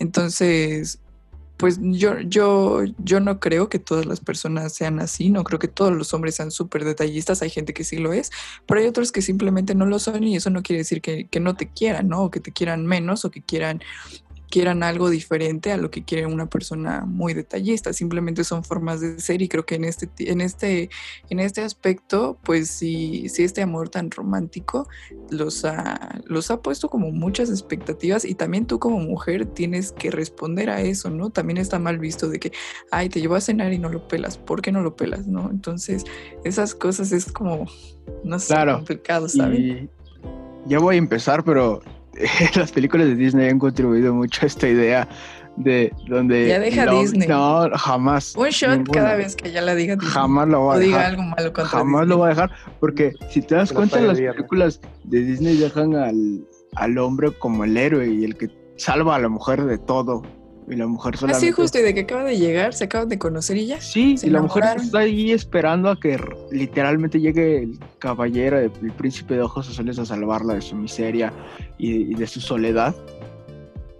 Entonces, 0.00 0.98
pues 1.56 1.78
yo, 1.80 2.18
yo, 2.20 2.82
yo 2.98 3.20
no 3.20 3.38
creo 3.38 3.68
que 3.68 3.78
todas 3.78 4.06
las 4.06 4.20
personas 4.20 4.72
sean 4.72 4.98
así, 4.98 5.30
no 5.30 5.44
creo 5.44 5.58
que 5.58 5.68
todos 5.68 5.92
los 5.92 6.12
hombres 6.12 6.34
sean 6.34 6.50
súper 6.50 6.84
detallistas, 6.84 7.42
hay 7.42 7.50
gente 7.50 7.72
que 7.72 7.84
sí 7.84 7.98
lo 7.98 8.12
es, 8.12 8.30
pero 8.66 8.80
hay 8.80 8.86
otros 8.86 9.12
que 9.12 9.22
simplemente 9.22 9.74
no 9.74 9.86
lo 9.86 9.98
son 9.98 10.24
y 10.24 10.36
eso 10.36 10.50
no 10.50 10.62
quiere 10.62 10.78
decir 10.78 11.00
que, 11.00 11.28
que 11.28 11.40
no 11.40 11.54
te 11.54 11.68
quieran, 11.68 12.08
¿no? 12.08 12.24
O 12.24 12.30
que 12.30 12.40
te 12.40 12.52
quieran 12.52 12.86
menos 12.86 13.24
o 13.24 13.30
que 13.30 13.40
quieran 13.42 13.80
quieran 14.50 14.82
algo 14.82 15.10
diferente 15.10 15.72
a 15.72 15.76
lo 15.76 15.90
que 15.90 16.04
quiere 16.04 16.26
una 16.26 16.46
persona 16.46 17.04
muy 17.06 17.34
detallista, 17.34 17.92
simplemente 17.92 18.44
son 18.44 18.64
formas 18.64 19.00
de 19.00 19.18
ser 19.20 19.42
y 19.42 19.48
creo 19.48 19.66
que 19.66 19.74
en 19.74 19.84
este, 19.84 20.08
en 20.30 20.40
este, 20.40 20.90
en 21.28 21.40
este 21.40 21.62
aspecto, 21.62 22.38
pues 22.44 22.70
sí, 22.70 23.28
sí 23.28 23.42
este 23.42 23.62
amor 23.62 23.88
tan 23.88 24.10
romántico 24.10 24.88
los 25.30 25.64
ha, 25.64 26.20
los 26.24 26.50
ha 26.50 26.60
puesto 26.60 26.88
como 26.88 27.10
muchas 27.10 27.50
expectativas 27.50 28.24
y 28.24 28.34
también 28.34 28.66
tú 28.66 28.78
como 28.78 28.98
mujer 29.00 29.46
tienes 29.46 29.92
que 29.92 30.10
responder 30.10 30.70
a 30.70 30.80
eso, 30.80 31.10
¿no? 31.10 31.30
También 31.30 31.58
está 31.58 31.78
mal 31.78 31.98
visto 31.98 32.28
de 32.28 32.38
que, 32.38 32.52
ay, 32.90 33.08
te 33.08 33.20
llevo 33.20 33.34
a 33.34 33.40
cenar 33.40 33.72
y 33.72 33.78
no 33.78 33.88
lo 33.88 34.06
pelas, 34.08 34.38
¿por 34.38 34.62
qué 34.62 34.72
no 34.72 34.82
lo 34.82 34.96
pelas, 34.96 35.26
no? 35.26 35.50
Entonces, 35.50 36.04
esas 36.44 36.74
cosas 36.74 37.12
es 37.12 37.30
como, 37.30 37.66
no 38.22 38.38
sé, 38.38 38.54
complicado, 38.54 39.28
¿sabes? 39.28 39.88
Ya 40.66 40.78
voy 40.78 40.94
a 40.94 40.98
empezar, 40.98 41.44
pero 41.44 41.82
las 42.56 42.72
películas 42.72 43.08
de 43.08 43.14
Disney 43.14 43.48
han 43.48 43.58
contribuido 43.58 44.14
mucho 44.14 44.42
a 44.42 44.46
esta 44.46 44.68
idea 44.68 45.08
de 45.56 45.92
donde 46.08 46.48
ya 46.48 46.58
deja 46.58 46.86
Disney. 46.86 47.28
no 47.28 47.70
jamás 47.74 48.34
un 48.36 48.48
shot 48.48 48.88
cada 48.90 49.14
vez 49.14 49.36
que 49.36 49.52
ya 49.52 49.62
la 49.62 49.74
diga 49.74 49.94
Disney. 49.94 50.12
Jamás 50.12 50.48
lo 50.48 50.66
va 50.66 50.74
a 50.74 51.06
algo 51.06 51.22
malo 51.22 51.52
contra 51.52 51.78
jamás 51.78 52.06
lo 52.08 52.18
va 52.18 52.26
a 52.26 52.28
dejar 52.30 52.50
porque 52.80 53.12
si 53.30 53.40
te 53.40 53.54
das 53.54 53.72
cuenta 53.72 54.00
las 54.00 54.18
películas 54.18 54.80
de 55.04 55.20
Disney 55.20 55.56
dejan 55.56 55.94
al, 55.94 56.44
al 56.74 56.98
hombre 56.98 57.30
como 57.38 57.64
el 57.64 57.76
héroe 57.76 58.08
y 58.08 58.24
el 58.24 58.36
que 58.36 58.48
salva 58.76 59.16
a 59.16 59.18
la 59.20 59.28
mujer 59.28 59.64
de 59.64 59.78
todo 59.78 60.22
y 60.68 60.76
la 60.76 60.86
mujer 60.86 61.16
solamente... 61.16 61.46
Así 61.46 61.52
justo, 61.52 61.78
y 61.78 61.82
de 61.82 61.94
que 61.94 62.00
acaba 62.00 62.24
de 62.24 62.38
llegar, 62.38 62.74
se 62.74 62.84
acaban 62.84 63.08
de 63.08 63.18
conocer 63.18 63.56
y 63.56 63.66
ya. 63.66 63.80
Sí, 63.80 64.16
y 64.22 64.30
la 64.30 64.40
mujer 64.40 64.64
está 64.76 65.00
ahí 65.00 65.32
esperando 65.32 65.90
a 65.90 65.98
que 65.98 66.18
literalmente 66.50 67.20
llegue 67.20 67.64
el 67.64 67.78
caballero, 67.98 68.58
el, 68.58 68.70
príncipe 68.92 69.34
de 69.34 69.42
ojos 69.42 69.68
azules 69.68 69.98
a 69.98 70.06
salvarla 70.06 70.54
de 70.54 70.62
su 70.62 70.76
miseria 70.76 71.32
y, 71.78 72.14
de 72.14 72.26
su 72.26 72.40
soledad. 72.40 72.94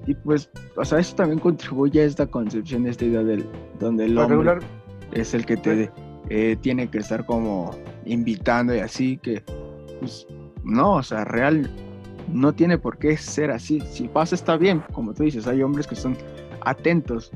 Y 0.07 0.15
pues, 0.15 0.51
o 0.77 0.85
sea, 0.85 0.99
eso 0.99 1.15
también 1.15 1.39
contribuye 1.39 2.01
a 2.01 2.05
esta 2.05 2.27
concepción, 2.27 2.87
a 2.87 2.91
esta 2.91 3.05
idea 3.05 3.23
del 3.23 3.47
donde 3.79 4.05
el 4.05 4.19
hombre 4.19 4.59
es 5.13 5.35
el 5.35 5.47
que 5.47 5.57
te 5.57 5.91
eh, 6.31 6.57
tiene 6.61 6.89
que 6.89 6.99
estar 6.99 7.25
como 7.27 7.71
invitando 8.05 8.75
y 8.75 8.81
así, 8.81 9.19
que 9.19 9.43
pues 10.01 10.27
no, 10.63 10.97
o 10.97 11.03
sea, 11.03 11.25
real 11.25 11.71
no 12.33 12.53
tiene 12.53 12.79
por 12.79 12.99
qué 12.99 13.17
ser 13.17 13.51
así. 13.51 13.81
Si 13.81 14.09
pasa 14.09 14.35
está 14.35 14.57
bien, 14.57 14.83
como 14.93 15.15
tú 15.15 15.23
dices, 15.25 15.47
hay 15.47 15.63
hombres 15.63 15.87
que 15.87 15.95
son 15.95 16.17
atentos. 16.63 17.31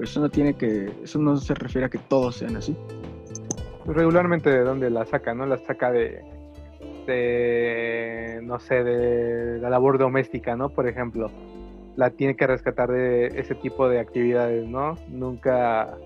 eso 0.00 0.20
no 0.20 0.28
tiene 0.28 0.54
que, 0.54 0.92
eso 1.02 1.18
no 1.18 1.36
se 1.36 1.54
refiere 1.54 1.86
a 1.86 1.90
que 1.90 1.98
todos 1.98 2.36
sean 2.36 2.56
así. 2.56 2.76
Pues 3.84 3.96
regularmente 3.96 4.50
de 4.50 4.60
dónde 4.60 4.90
la 4.90 5.04
saca, 5.04 5.34
¿no? 5.34 5.44
La 5.46 5.58
saca 5.58 5.92
de, 5.92 6.22
no 8.42 8.58
sé, 8.58 8.82
de 8.82 9.58
la 9.60 9.68
labor 9.68 9.98
doméstica, 9.98 10.56
¿no? 10.56 10.70
Por 10.70 10.88
ejemplo, 10.88 11.30
la 11.96 12.10
tiene 12.10 12.34
que 12.36 12.46
rescatar 12.46 12.90
de 12.90 13.26
ese 13.26 13.54
tipo 13.54 13.88
de 13.88 14.00
actividades, 14.00 14.66
¿no? 14.66 14.96
Nunca 15.08 15.96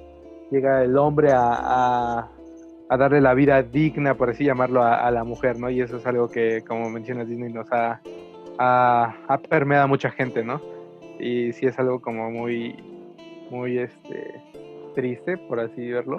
llega 0.50 0.82
el 0.82 0.98
hombre 0.98 1.30
a, 1.32 2.28
a, 2.88 2.96
darle 2.96 3.20
la 3.20 3.34
vida 3.34 3.62
digna, 3.62 4.14
por 4.14 4.30
así 4.30 4.44
llamarlo, 4.44 4.82
a, 4.82 5.08
la 5.10 5.22
mujer, 5.22 5.58
¿no? 5.58 5.70
Y 5.70 5.80
eso 5.80 5.98
es 5.98 6.06
algo 6.06 6.28
que, 6.28 6.64
como 6.66 6.90
mencionas, 6.90 7.28
Disney 7.28 7.52
nos 7.52 7.70
ha, 7.70 8.00
ha, 8.58 9.14
ha 9.28 9.38
permeado 9.38 9.84
a 9.84 9.86
mucha 9.86 10.10
gente, 10.10 10.44
¿no? 10.44 10.60
y 11.18 11.52
sí 11.52 11.66
es 11.66 11.78
algo 11.78 12.00
como 12.00 12.30
muy, 12.30 12.76
muy 13.50 13.78
este, 13.78 14.40
triste, 14.94 15.36
por 15.36 15.60
así 15.60 15.90
verlo. 15.90 16.16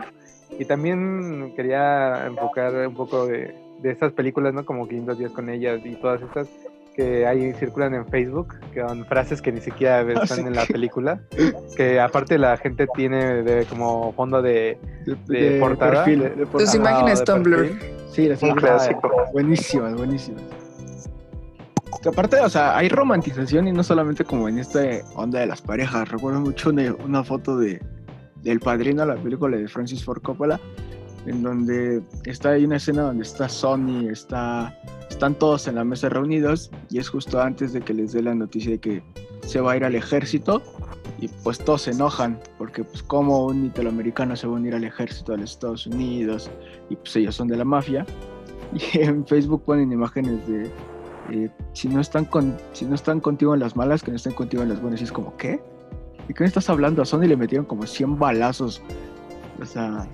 Y 0.58 0.66
también 0.66 1.54
quería 1.56 2.26
enfocar 2.26 2.88
un 2.88 2.96
poco 2.96 3.28
de, 3.28 3.56
de 3.82 3.92
estas 3.92 4.14
películas, 4.14 4.54
¿no? 4.54 4.66
Como 4.66 4.88
500 4.88 5.20
días 5.20 5.32
con 5.32 5.50
ellas 5.50 5.80
y 5.84 5.96
todas 5.96 6.22
estas 6.22 6.50
que 6.96 7.26
ahí 7.26 7.54
circulan 7.54 7.94
en 7.94 8.06
Facebook, 8.08 8.56
que 8.74 8.82
son 8.82 9.06
frases 9.06 9.42
que 9.42 9.54
ni 9.54 9.62
siquiera 9.62 10.00
ah, 10.16 10.24
están 10.24 10.48
en 10.48 10.56
la 10.56 10.66
película, 10.66 11.22
que 11.78 12.00
aparte 12.00 12.38
la 12.38 12.58
gente 12.58 12.88
tiene 12.94 13.44
de, 13.44 13.66
como 13.66 14.12
fondo 14.14 14.42
de, 14.42 14.78
de, 15.28 15.60
portada. 15.60 16.04
Tus 16.52 16.76
imágenes 16.76 17.24
Tumblr. 17.24 17.70
Sí, 18.12 18.28
las 18.28 18.42
imágenes. 18.42 18.98
Buenísimas, 19.32 19.96
buenísimas. 19.96 20.59
Que 22.02 22.10
aparte, 22.10 22.40
o 22.40 22.50
sea, 22.50 22.78
hay 22.78 22.88
romantización 22.88 23.68
y 23.68 23.74
no 23.74 23.84
solamente 23.84 24.24
como 24.24 24.48
en 24.48 24.60
esta 24.60 24.82
onda 25.16 25.42
de 25.42 25.48
las 25.48 25.62
parejas. 25.62 26.08
Recuerdo 26.10 26.40
mucho 26.40 26.70
una, 26.70 27.24
foto 27.24 27.58
de 27.58 27.82
del 28.42 28.62
padrino, 28.62 29.06
la 29.06 29.16
película 29.16 29.58
de 29.58 29.68
Francis 29.68 30.06
Ford 30.06 30.22
Coppola, 30.22 30.62
en 31.26 31.44
donde 31.44 32.02
está 32.24 32.52
ahí 32.52 32.64
una 32.64 32.78
escena 32.78 33.02
donde 33.02 33.24
está 33.24 33.50
Sony, 33.50 34.08
está, 34.10 34.80
están 35.10 35.36
todos 35.36 35.68
en 35.68 35.76
la 35.76 35.84
mesa 35.84 36.08
reunidos 36.08 36.72
y 36.90 37.00
es 37.00 37.10
justo 37.10 37.42
antes 37.42 37.74
de 37.74 37.82
que 37.82 37.94
les 37.94 38.14
dé 38.14 38.22
la 38.22 38.34
noticia 38.34 38.72
de 38.72 38.80
que 38.80 39.04
se 39.42 39.60
va 39.60 39.74
a 39.74 39.78
ir 39.78 39.84
al 39.84 39.96
ejército 39.96 40.62
y 41.20 41.28
pues 41.44 41.60
todos 41.60 41.82
se 41.82 41.92
enojan 41.92 42.40
porque 42.58 42.86
pues 42.86 43.04
como 43.04 43.48
un 43.48 43.66
italoamericano 43.66 44.38
se 44.38 44.48
va 44.48 44.54
a 44.54 44.56
unir 44.56 44.74
al 44.74 44.86
ejército 44.86 45.34
de 45.34 45.40
los 45.40 45.52
Estados 45.52 45.86
Unidos 45.86 46.50
y 46.90 46.96
pues 46.96 47.14
ellos 47.18 47.36
son 47.36 47.50
de 47.50 47.58
la 47.58 47.66
mafia 47.66 48.06
y 48.74 49.00
en 49.00 49.26
Facebook 49.28 49.64
ponen 49.66 49.92
imágenes 49.92 50.48
de 50.48 50.72
eh, 51.32 51.50
si, 51.74 51.88
no 51.88 52.02
están 52.02 52.26
con, 52.26 52.58
si 52.74 52.86
no 52.86 52.96
están 52.96 53.20
contigo 53.20 53.54
en 53.54 53.60
las 53.60 53.76
malas, 53.76 54.04
que 54.04 54.12
no 54.12 54.18
estén 54.18 54.34
contigo 54.34 54.64
en 54.64 54.70
las 54.70 54.82
buenas. 54.82 55.02
Y 55.02 55.06
es 55.06 55.12
como, 55.12 55.36
¿qué? 55.38 55.62
¿Y 56.28 56.34
qué 56.34 56.44
me 56.44 56.48
estás 56.48 56.70
hablando? 56.70 57.02
A 57.02 57.06
Sony 57.06 57.22
le 57.22 57.36
metieron 57.36 57.66
como 57.66 57.86
100 57.86 58.20
balazos. 58.20 58.82
O 59.62 59.66
sea... 59.66 60.08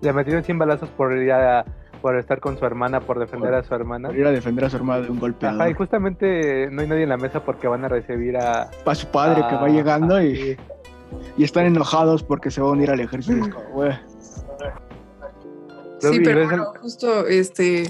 Le 0.00 0.12
metieron 0.12 0.42
100 0.42 0.58
balazos 0.58 0.88
por 0.90 1.16
ir 1.16 1.32
a, 1.32 1.64
por 2.02 2.16
estar 2.16 2.40
con 2.40 2.58
su 2.58 2.66
hermana, 2.66 3.00
por 3.00 3.18
defender 3.18 3.54
a 3.54 3.62
su 3.62 3.74
hermana. 3.74 4.08
Por 4.08 4.18
ir 4.18 4.26
a 4.26 4.30
defender 4.32 4.64
a 4.64 4.70
su 4.70 4.76
hermana 4.76 5.02
de 5.02 5.10
un 5.10 5.18
golpe. 5.18 5.46
y 5.70 5.72
justamente 5.72 6.68
no 6.70 6.82
hay 6.82 6.88
nadie 6.88 7.04
en 7.04 7.08
la 7.08 7.16
mesa 7.16 7.42
porque 7.42 7.68
van 7.68 7.84
a 7.84 7.88
recibir 7.88 8.36
a... 8.36 8.70
A 8.84 8.94
su 8.94 9.06
padre 9.06 9.42
que 9.48 9.54
va 9.54 9.68
llegando 9.68 10.22
y, 10.22 10.58
y 11.36 11.44
están 11.44 11.66
enojados 11.66 12.22
porque 12.22 12.50
se 12.50 12.60
va 12.60 12.68
a 12.68 12.72
unir 12.72 12.90
al 12.90 13.00
ejército. 13.00 13.48
Sí, 16.00 16.20
pero 16.22 16.74
justo 16.80 17.26
este 17.26 17.86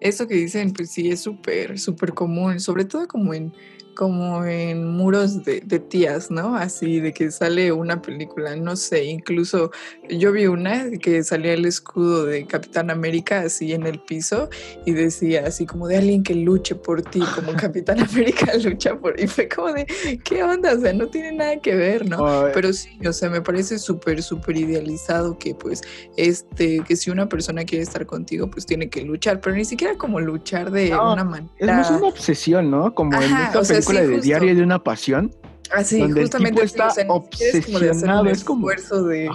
eso 0.00 0.26
que 0.26 0.34
dicen, 0.34 0.72
pues 0.72 0.90
sí, 0.90 1.08
es 1.08 1.20
súper, 1.20 1.78
súper 1.78 2.14
común, 2.14 2.60
sobre 2.60 2.84
todo 2.84 3.08
como 3.08 3.34
en 3.34 3.52
como 3.96 4.44
en 4.44 4.86
muros 4.86 5.42
de, 5.42 5.60
tías, 5.60 6.30
¿no? 6.30 6.54
Así 6.54 7.00
de 7.00 7.12
que 7.12 7.30
sale 7.32 7.72
una 7.72 8.00
película, 8.00 8.54
no 8.54 8.76
sé, 8.76 9.04
incluso 9.04 9.72
yo 10.08 10.30
vi 10.30 10.46
una 10.46 10.90
que 11.00 11.24
salía 11.24 11.54
el 11.54 11.64
escudo 11.64 12.26
de 12.26 12.46
Capitán 12.46 12.90
América 12.90 13.40
así 13.40 13.72
en 13.72 13.86
el 13.86 13.98
piso 13.98 14.48
y 14.84 14.92
decía 14.92 15.44
así 15.46 15.66
como 15.66 15.88
de 15.88 15.96
alguien 15.96 16.22
que 16.22 16.34
luche 16.34 16.74
por 16.74 17.02
ti, 17.02 17.20
como 17.34 17.52
Capitán 17.56 18.00
América 18.00 18.52
lucha 18.62 18.96
por... 18.96 19.18
Y 19.18 19.26
fue 19.26 19.48
como 19.48 19.72
de, 19.72 19.86
¿qué 20.22 20.44
onda? 20.44 20.74
O 20.74 20.78
sea, 20.80 20.92
no 20.92 21.08
tiene 21.08 21.32
nada 21.32 21.58
que 21.60 21.74
ver, 21.74 22.08
¿no? 22.08 22.44
Pero 22.52 22.72
sí, 22.72 22.98
o 23.06 23.12
sea, 23.12 23.30
me 23.30 23.40
parece 23.40 23.78
súper, 23.78 24.22
súper 24.22 24.58
idealizado 24.58 25.38
que 25.38 25.54
pues, 25.54 25.82
este, 26.16 26.80
que 26.86 26.96
si 26.96 27.10
una 27.10 27.28
persona 27.28 27.64
quiere 27.64 27.82
estar 27.82 28.04
contigo, 28.04 28.50
pues 28.50 28.66
tiene 28.66 28.90
que 28.90 29.02
luchar, 29.02 29.40
pero 29.40 29.56
ni 29.56 29.64
siquiera 29.64 29.96
como 29.96 30.20
luchar 30.20 30.70
de 30.70 30.94
una 30.94 31.24
manera... 31.24 31.50
Es 31.58 31.66
más 31.66 31.90
una 31.90 32.08
obsesión, 32.08 32.70
¿no? 32.70 32.94
Como 32.94 33.16
en 33.16 33.32
esta 33.32 33.64
de 33.92 34.20
Diario 34.20 34.54
de 34.54 34.62
una 34.62 34.82
Pasión. 34.82 35.32
Así, 35.72 36.00
ah, 36.00 36.08
justamente 36.14 36.62
está 36.62 36.88
obsesionado, 37.08 38.26
es 38.26 38.44
como 38.44 38.70
esfuerzo 38.70 39.04
de, 39.04 39.28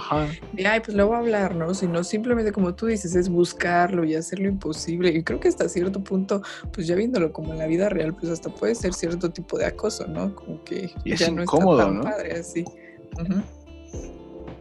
de, 0.52 0.66
ay, 0.66 0.80
pues 0.80 0.96
le 0.96 1.02
voy 1.02 1.14
a 1.14 1.18
hablar, 1.18 1.54
¿no? 1.54 1.74
Sino 1.74 2.02
simplemente 2.04 2.52
como 2.52 2.74
tú 2.74 2.86
dices, 2.86 3.14
es 3.14 3.28
buscarlo 3.28 4.02
y 4.04 4.14
hacer 4.14 4.38
lo 4.38 4.48
imposible. 4.48 5.10
Y 5.10 5.22
creo 5.22 5.40
que 5.40 5.48
hasta 5.48 5.68
cierto 5.68 6.02
punto, 6.02 6.42
pues 6.72 6.86
ya 6.86 6.94
viéndolo 6.94 7.32
como 7.32 7.52
en 7.52 7.58
la 7.58 7.66
vida 7.66 7.88
real, 7.90 8.14
pues 8.14 8.32
hasta 8.32 8.48
puede 8.48 8.74
ser 8.74 8.94
cierto 8.94 9.30
tipo 9.30 9.58
de 9.58 9.66
acoso, 9.66 10.06
¿no? 10.06 10.34
Como 10.34 10.64
que 10.64 10.90
ya 11.04 11.30
no 11.30 11.42
está 11.42 11.58
tan 11.58 12.00
padre 12.00 12.40
así. 12.40 12.64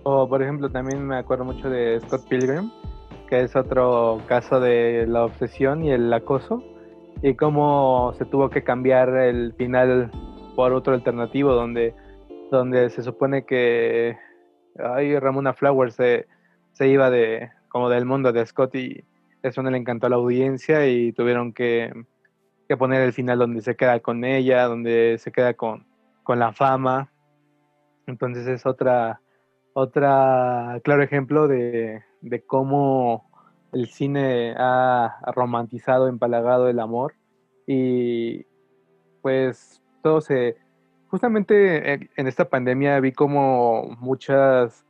O 0.03 0.27
por 0.27 0.41
ejemplo, 0.41 0.69
también 0.69 1.05
me 1.07 1.17
acuerdo 1.17 1.45
mucho 1.45 1.69
de 1.69 2.01
Scott 2.01 2.27
Pilgrim, 2.27 2.69
que 3.29 3.43
es 3.43 3.55
otro 3.55 4.21
caso 4.27 4.59
de 4.59 5.05
la 5.07 5.23
obsesión 5.23 5.85
y 5.85 5.91
el 5.91 6.11
acoso, 6.11 6.61
y 7.23 7.35
cómo 7.35 8.13
se 8.17 8.25
tuvo 8.25 8.49
que 8.49 8.63
cambiar 8.63 9.09
el 9.09 9.53
final 9.53 10.11
por 10.55 10.73
otro 10.73 10.93
alternativo 10.93 11.53
donde, 11.53 11.93
donde 12.49 12.89
se 12.89 13.03
supone 13.03 13.45
que 13.45 14.17
ay, 14.79 15.17
Ramona 15.19 15.53
Flowers 15.53 15.95
se, 15.95 16.27
se 16.73 16.87
iba 16.87 17.09
de 17.09 17.49
como 17.69 17.89
del 17.89 18.05
mundo 18.05 18.31
de 18.33 18.45
Scott 18.45 18.75
y 18.75 19.03
eso 19.43 19.63
no 19.63 19.69
le 19.69 19.77
encantó 19.77 20.07
a 20.07 20.09
la 20.09 20.17
audiencia 20.17 20.87
y 20.87 21.13
tuvieron 21.13 21.53
que, 21.53 21.91
que 22.67 22.77
poner 22.77 23.01
el 23.01 23.13
final 23.13 23.39
donde 23.39 23.61
se 23.61 23.75
queda 23.75 23.99
con 23.99 24.23
ella, 24.23 24.65
donde 24.65 25.17
se 25.17 25.31
queda 25.31 25.53
con, 25.53 25.87
con 26.23 26.37
la 26.37 26.51
fama. 26.51 27.11
Entonces 28.07 28.45
es 28.47 28.65
otra, 28.65 29.21
otra 29.73 30.79
claro 30.83 31.01
ejemplo 31.01 31.47
de, 31.47 32.03
de 32.21 32.45
cómo 32.45 33.30
el 33.71 33.87
cine 33.87 34.53
ha 34.57 35.19
romantizado, 35.33 36.07
empalagado 36.07 36.67
el 36.67 36.79
amor 36.79 37.13
y 37.67 38.45
pues 39.21 39.81
todo 40.01 40.21
se... 40.21 40.57
Justamente 41.07 42.09
en 42.15 42.27
esta 42.27 42.45
pandemia 42.45 42.99
vi 43.01 43.11
como 43.11 43.97
muchas 43.99 44.85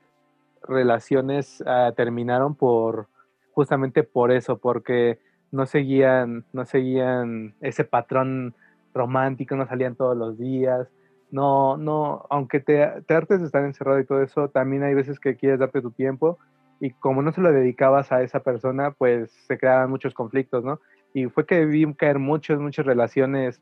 relaciones 0.64 1.62
uh, 1.62 1.92
terminaron 1.94 2.54
por 2.54 3.08
justamente 3.54 4.04
por 4.04 4.32
eso, 4.32 4.58
porque 4.58 5.20
no 5.52 5.66
seguían, 5.66 6.46
no 6.54 6.66
seguían 6.66 7.56
ese 7.60 7.84
patrón 7.84 8.56
romántico, 8.94 9.56
no 9.56 9.68
salían 9.68 9.96
todos 9.96 10.16
los 10.16 10.38
días, 10.38 10.88
no, 11.32 11.78
no, 11.78 12.26
aunque 12.30 12.60
te, 12.60 12.88
te 13.08 13.14
hartes 13.14 13.40
de 13.40 13.46
estar 13.46 13.64
encerrado 13.64 14.00
y 14.00 14.06
todo 14.06 14.22
eso, 14.22 14.50
también 14.50 14.84
hay 14.84 14.94
veces 14.94 15.20
que 15.20 15.36
quieres 15.36 15.60
darte 15.60 15.82
tu 15.82 15.92
tiempo 15.92 16.38
y 16.82 16.90
como 16.90 17.22
no 17.22 17.32
se 17.32 17.42
lo 17.42 17.54
dedicabas 17.54 18.12
a 18.12 18.24
esa 18.24 18.42
persona, 18.42 18.92
pues 18.92 19.30
se 19.48 19.58
creaban 19.60 19.90
muchos 19.90 20.16
conflictos, 20.16 20.64
¿no? 20.64 20.82
Y 21.14 21.28
fue 21.28 21.46
que 21.46 21.64
vi 21.66 21.86
caer 21.94 22.18
muchas, 22.18 22.60
muchas 22.60 22.86
relaciones 22.88 23.62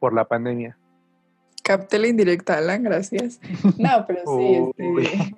por 0.00 0.14
la 0.14 0.26
pandemia. 0.26 0.78
Capté 1.62 1.98
la 1.98 2.08
indirecta, 2.08 2.56
Alan, 2.56 2.82
gracias. 2.82 3.40
No, 3.78 4.06
pero 4.06 4.22
sí, 4.24 4.72
este, 4.78 5.34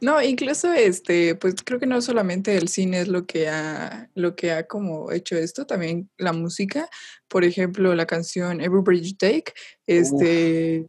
no, 0.00 0.22
incluso 0.22 0.72
este, 0.72 1.34
pues 1.34 1.56
creo 1.64 1.80
que 1.80 1.86
no 1.86 2.00
solamente 2.00 2.56
el 2.56 2.68
cine 2.68 3.00
es 3.00 3.08
lo 3.08 3.26
que 3.26 3.48
ha, 3.48 4.08
lo 4.14 4.36
que 4.36 4.52
ha 4.52 4.68
como 4.68 5.10
hecho 5.10 5.36
esto, 5.36 5.66
también 5.66 6.10
la 6.16 6.32
música. 6.32 6.88
Por 7.26 7.44
ejemplo, 7.44 7.94
la 7.96 8.06
canción 8.06 8.60
Every 8.60 8.82
Bridge 8.82 9.16
Take, 9.18 9.52
este, 9.88 10.86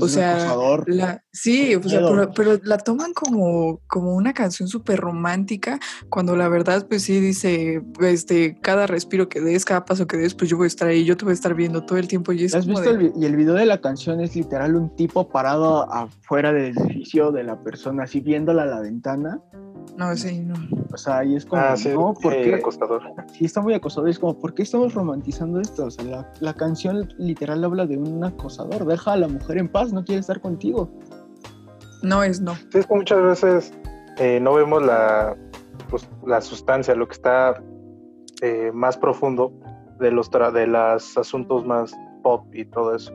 o 0.00 0.08
sea, 0.08 0.54
la, 0.86 1.23
sí, 1.34 1.74
o 1.74 1.82
sea, 1.82 2.00
pero, 2.00 2.30
pero, 2.34 2.60
la 2.62 2.78
toman 2.78 3.12
como, 3.12 3.80
como 3.86 4.14
una 4.14 4.32
canción 4.32 4.68
súper 4.68 5.00
romántica, 5.00 5.78
cuando 6.08 6.36
la 6.36 6.48
verdad, 6.48 6.86
pues 6.88 7.02
sí 7.02 7.20
dice, 7.20 7.82
este, 8.00 8.58
cada 8.60 8.86
respiro 8.86 9.28
que 9.28 9.40
des, 9.40 9.64
cada 9.64 9.84
paso 9.84 10.06
que 10.06 10.16
des, 10.16 10.34
pues 10.34 10.48
yo 10.48 10.56
voy 10.56 10.64
a 10.64 10.68
estar 10.68 10.88
ahí, 10.88 11.04
yo 11.04 11.16
te 11.16 11.24
voy 11.24 11.32
a 11.32 11.34
estar 11.34 11.54
viendo 11.54 11.84
todo 11.84 11.98
el 11.98 12.08
tiempo. 12.08 12.32
Y 12.32 12.44
es 12.44 12.54
¿Has 12.54 12.66
visto 12.66 12.88
el, 12.88 13.12
y 13.16 13.26
el 13.26 13.36
video 13.36 13.54
de 13.54 13.66
la 13.66 13.80
canción 13.80 14.20
es 14.20 14.34
literal 14.34 14.76
un 14.76 14.94
tipo 14.96 15.28
parado 15.28 15.92
afuera 15.92 16.52
del 16.52 16.76
edificio 16.78 17.32
de 17.32 17.44
la 17.44 17.62
persona, 17.62 18.04
así 18.04 18.20
viéndola 18.20 18.62
a 18.62 18.66
la 18.66 18.80
ventana? 18.80 19.40
No, 19.96 20.16
sí, 20.16 20.40
no. 20.40 20.54
O 20.92 20.96
sea, 20.96 21.24
y 21.24 21.36
es 21.36 21.44
como, 21.44 21.62
ah, 21.62 21.76
sí, 21.76 21.90
¿no? 21.90 22.14
¿Por 22.14 22.32
qué? 22.32 22.54
acostador. 22.54 23.02
Sí, 23.32 23.44
está 23.44 23.60
muy 23.60 23.74
acosador. 23.74 24.08
Es 24.08 24.18
como, 24.18 24.38
¿por 24.38 24.54
qué 24.54 24.62
estamos 24.62 24.94
romantizando 24.94 25.60
esto? 25.60 25.86
O 25.86 25.90
sea, 25.90 26.04
la, 26.04 26.32
la, 26.40 26.54
canción 26.54 27.12
literal 27.18 27.62
habla 27.64 27.86
de 27.86 27.98
un 27.98 28.24
acosador. 28.24 28.86
Deja 28.86 29.12
a 29.12 29.16
la 29.16 29.28
mujer 29.28 29.58
en 29.58 29.68
paz, 29.68 29.92
no 29.92 30.04
quiere 30.04 30.20
estar 30.20 30.40
contigo. 30.40 30.90
No 32.04 32.22
es 32.22 32.40
no. 32.40 32.54
Sí, 32.54 32.78
es 32.78 32.86
que 32.86 32.94
muchas 32.94 33.22
veces 33.22 33.72
eh, 34.18 34.38
no 34.40 34.54
vemos 34.54 34.82
la, 34.82 35.36
pues, 35.90 36.08
la 36.26 36.40
sustancia, 36.40 36.94
lo 36.94 37.08
que 37.08 37.14
está 37.14 37.62
eh, 38.42 38.70
más 38.72 38.96
profundo 38.96 39.52
de 39.98 40.10
los 40.10 40.30
de 40.30 40.66
los 40.66 41.16
asuntos 41.16 41.64
más 41.64 41.94
pop 42.22 42.46
y 42.54 42.64
todo 42.64 42.94
eso. 42.94 43.12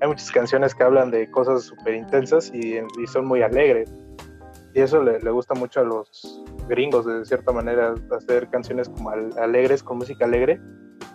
Hay 0.00 0.08
muchas 0.08 0.30
canciones 0.32 0.74
que 0.74 0.82
hablan 0.82 1.10
de 1.10 1.30
cosas 1.30 1.64
súper 1.64 1.94
intensas 1.94 2.50
y, 2.52 2.78
y 2.78 3.06
son 3.06 3.26
muy 3.26 3.42
alegres 3.42 3.88
y 4.74 4.80
eso 4.80 5.02
le, 5.02 5.20
le, 5.20 5.30
gusta 5.30 5.54
mucho 5.54 5.80
a 5.80 5.84
los 5.84 6.42
gringos, 6.68 7.04
de 7.04 7.24
cierta 7.24 7.52
manera, 7.52 7.94
hacer 8.16 8.48
canciones 8.48 8.88
como 8.88 9.10
alegres, 9.10 9.82
con 9.82 9.98
música 9.98 10.24
alegre, 10.24 10.60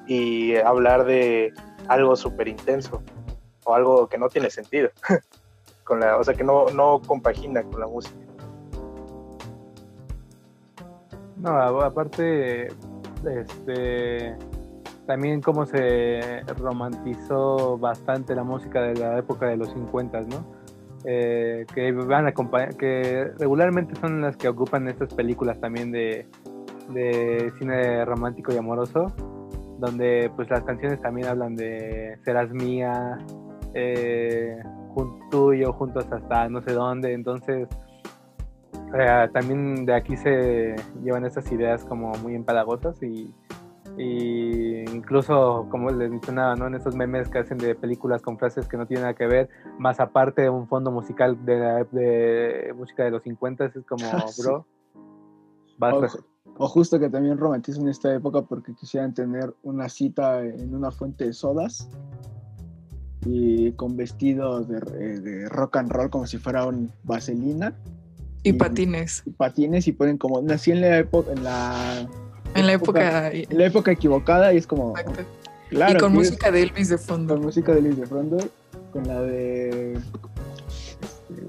y 0.05 0.55
hablar 0.57 1.05
de 1.05 1.53
algo 1.88 2.15
súper 2.15 2.47
intenso, 2.47 3.01
o 3.65 3.73
algo 3.73 4.08
que 4.08 4.17
no 4.17 4.30
tiene 4.30 4.49
sentido, 4.49 4.89
con 5.88 6.00
la, 6.00 6.17
o 6.17 6.23
sea, 6.23 6.34
que 6.34 6.43
no, 6.43 6.65
no 6.69 7.02
compagina 7.06 7.63
con 7.63 7.80
la 7.80 7.88
música. 7.88 8.17
No, 11.38 11.50
aparte, 11.82 12.67
este, 13.26 14.36
también 15.06 15.41
cómo 15.41 15.65
se 15.65 16.41
romantizó 16.58 17.78
bastante 17.78 18.36
la 18.36 18.43
música 18.43 18.82
de 18.82 18.95
la 18.95 19.19
época 19.19 19.45
de 19.47 19.58
los 19.58 19.69
50, 19.71 20.21
¿no? 20.21 20.58
eh, 21.06 21.65
que 21.73 21.91
van 21.93 22.28
a 22.28 22.34
que 22.78 23.32
regularmente 23.39 23.95
son 24.00 24.21
las 24.21 24.36
que 24.36 24.50
ocupan 24.50 24.88
estas 24.88 25.13
películas 25.13 25.60
también 25.60 25.91
de, 25.91 26.28
de 26.89 27.52
cine 27.58 28.04
romántico 28.04 28.54
y 28.54 28.58
amoroso, 28.58 29.13
donde 29.80 30.30
pues 30.36 30.50
las 30.50 30.63
canciones 30.63 31.02
también 31.02 31.28
hablan 31.28 31.56
de 31.56 32.17
serás 32.26 32.52
mía, 32.52 33.19
eh, 33.73 34.62
tuyo, 35.29 35.73
juntos 35.73 36.05
hasta 36.11 36.49
no 36.49 36.61
sé 36.61 36.73
dónde, 36.73 37.13
entonces 37.13 37.67
eh, 38.97 39.29
también 39.33 39.85
de 39.85 39.93
aquí 39.93 40.15
se 40.17 40.75
llevan 41.03 41.25
esas 41.25 41.51
ideas 41.51 41.83
como 41.85 42.11
muy 42.15 42.35
empalagosas 42.35 43.01
y 43.03 43.33
y 43.97 44.81
incluso 44.91 45.67
como 45.69 45.89
les 45.89 46.09
mencionaba, 46.09 46.55
¿no? 46.55 46.67
En 46.67 46.75
esos 46.75 46.95
memes 46.95 47.29
que 47.29 47.39
hacen 47.39 47.57
de 47.57 47.73
películas 47.73 48.21
con 48.21 48.37
frases 48.37 48.67
que 48.67 48.77
no 48.77 48.85
tienen 48.85 49.03
nada 49.03 49.15
que 49.15 49.25
ver, 49.25 49.49
más 49.79 49.99
aparte 49.99 50.43
de 50.43 50.49
un 50.49 50.67
fondo 50.67 50.91
musical 50.91 51.43
de, 51.45 51.85
de 51.91 52.73
música 52.75 53.03
de 53.03 53.11
los 53.11 53.23
50, 53.23 53.65
es 53.65 53.73
como, 53.85 54.03
bro, 54.37 54.67
basta. 55.77 56.19
O, 56.57 56.65
o, 56.65 56.67
justo 56.67 56.99
que 56.99 57.09
también 57.09 57.37
romantizan 57.37 57.87
esta 57.87 58.13
época 58.13 58.43
porque 58.43 58.75
quisieran 58.75 59.13
tener 59.13 59.55
una 59.63 59.89
cita 59.89 60.43
en 60.43 60.75
una 60.75 60.91
fuente 60.91 61.25
de 61.25 61.33
sodas 61.33 61.89
y 63.27 63.71
con 63.73 63.97
vestidos 63.97 64.67
de, 64.67 64.79
de 65.19 65.49
rock 65.49 65.77
and 65.77 65.91
roll 65.91 66.09
como 66.09 66.27
si 66.27 66.37
fuera 66.37 66.65
un 66.65 66.91
vaselina. 67.03 67.73
Y, 68.43 68.49
y 68.49 68.53
patines. 68.53 69.23
Y 69.25 69.31
patines 69.31 69.87
y 69.87 69.91
ponen 69.91 70.17
como, 70.17 70.41
nací 70.41 70.71
en 70.71 70.81
la 70.81 70.97
época, 70.97 71.31
en 71.31 71.43
la 71.43 72.07
en 72.55 72.65
la 72.65 72.73
época, 72.73 73.31
en 73.31 73.57
la 73.57 73.65
época 73.65 73.91
equivocada 73.91 74.53
y 74.53 74.57
es 74.57 74.65
como 74.65 74.93
claro 75.69 75.97
y 75.97 75.97
con 75.99 76.13
música 76.13 76.49
de 76.49 76.63
Elvis 76.63 76.89
de 76.89 76.97
fondo 76.97 77.35
con 77.35 77.43
música 77.43 77.73
de 77.73 77.79
Elvis 77.79 77.97
de 77.97 78.05
fondo 78.07 78.37
con 78.91 79.07
la 79.07 79.21
de 79.21 79.93
este, 79.93 81.43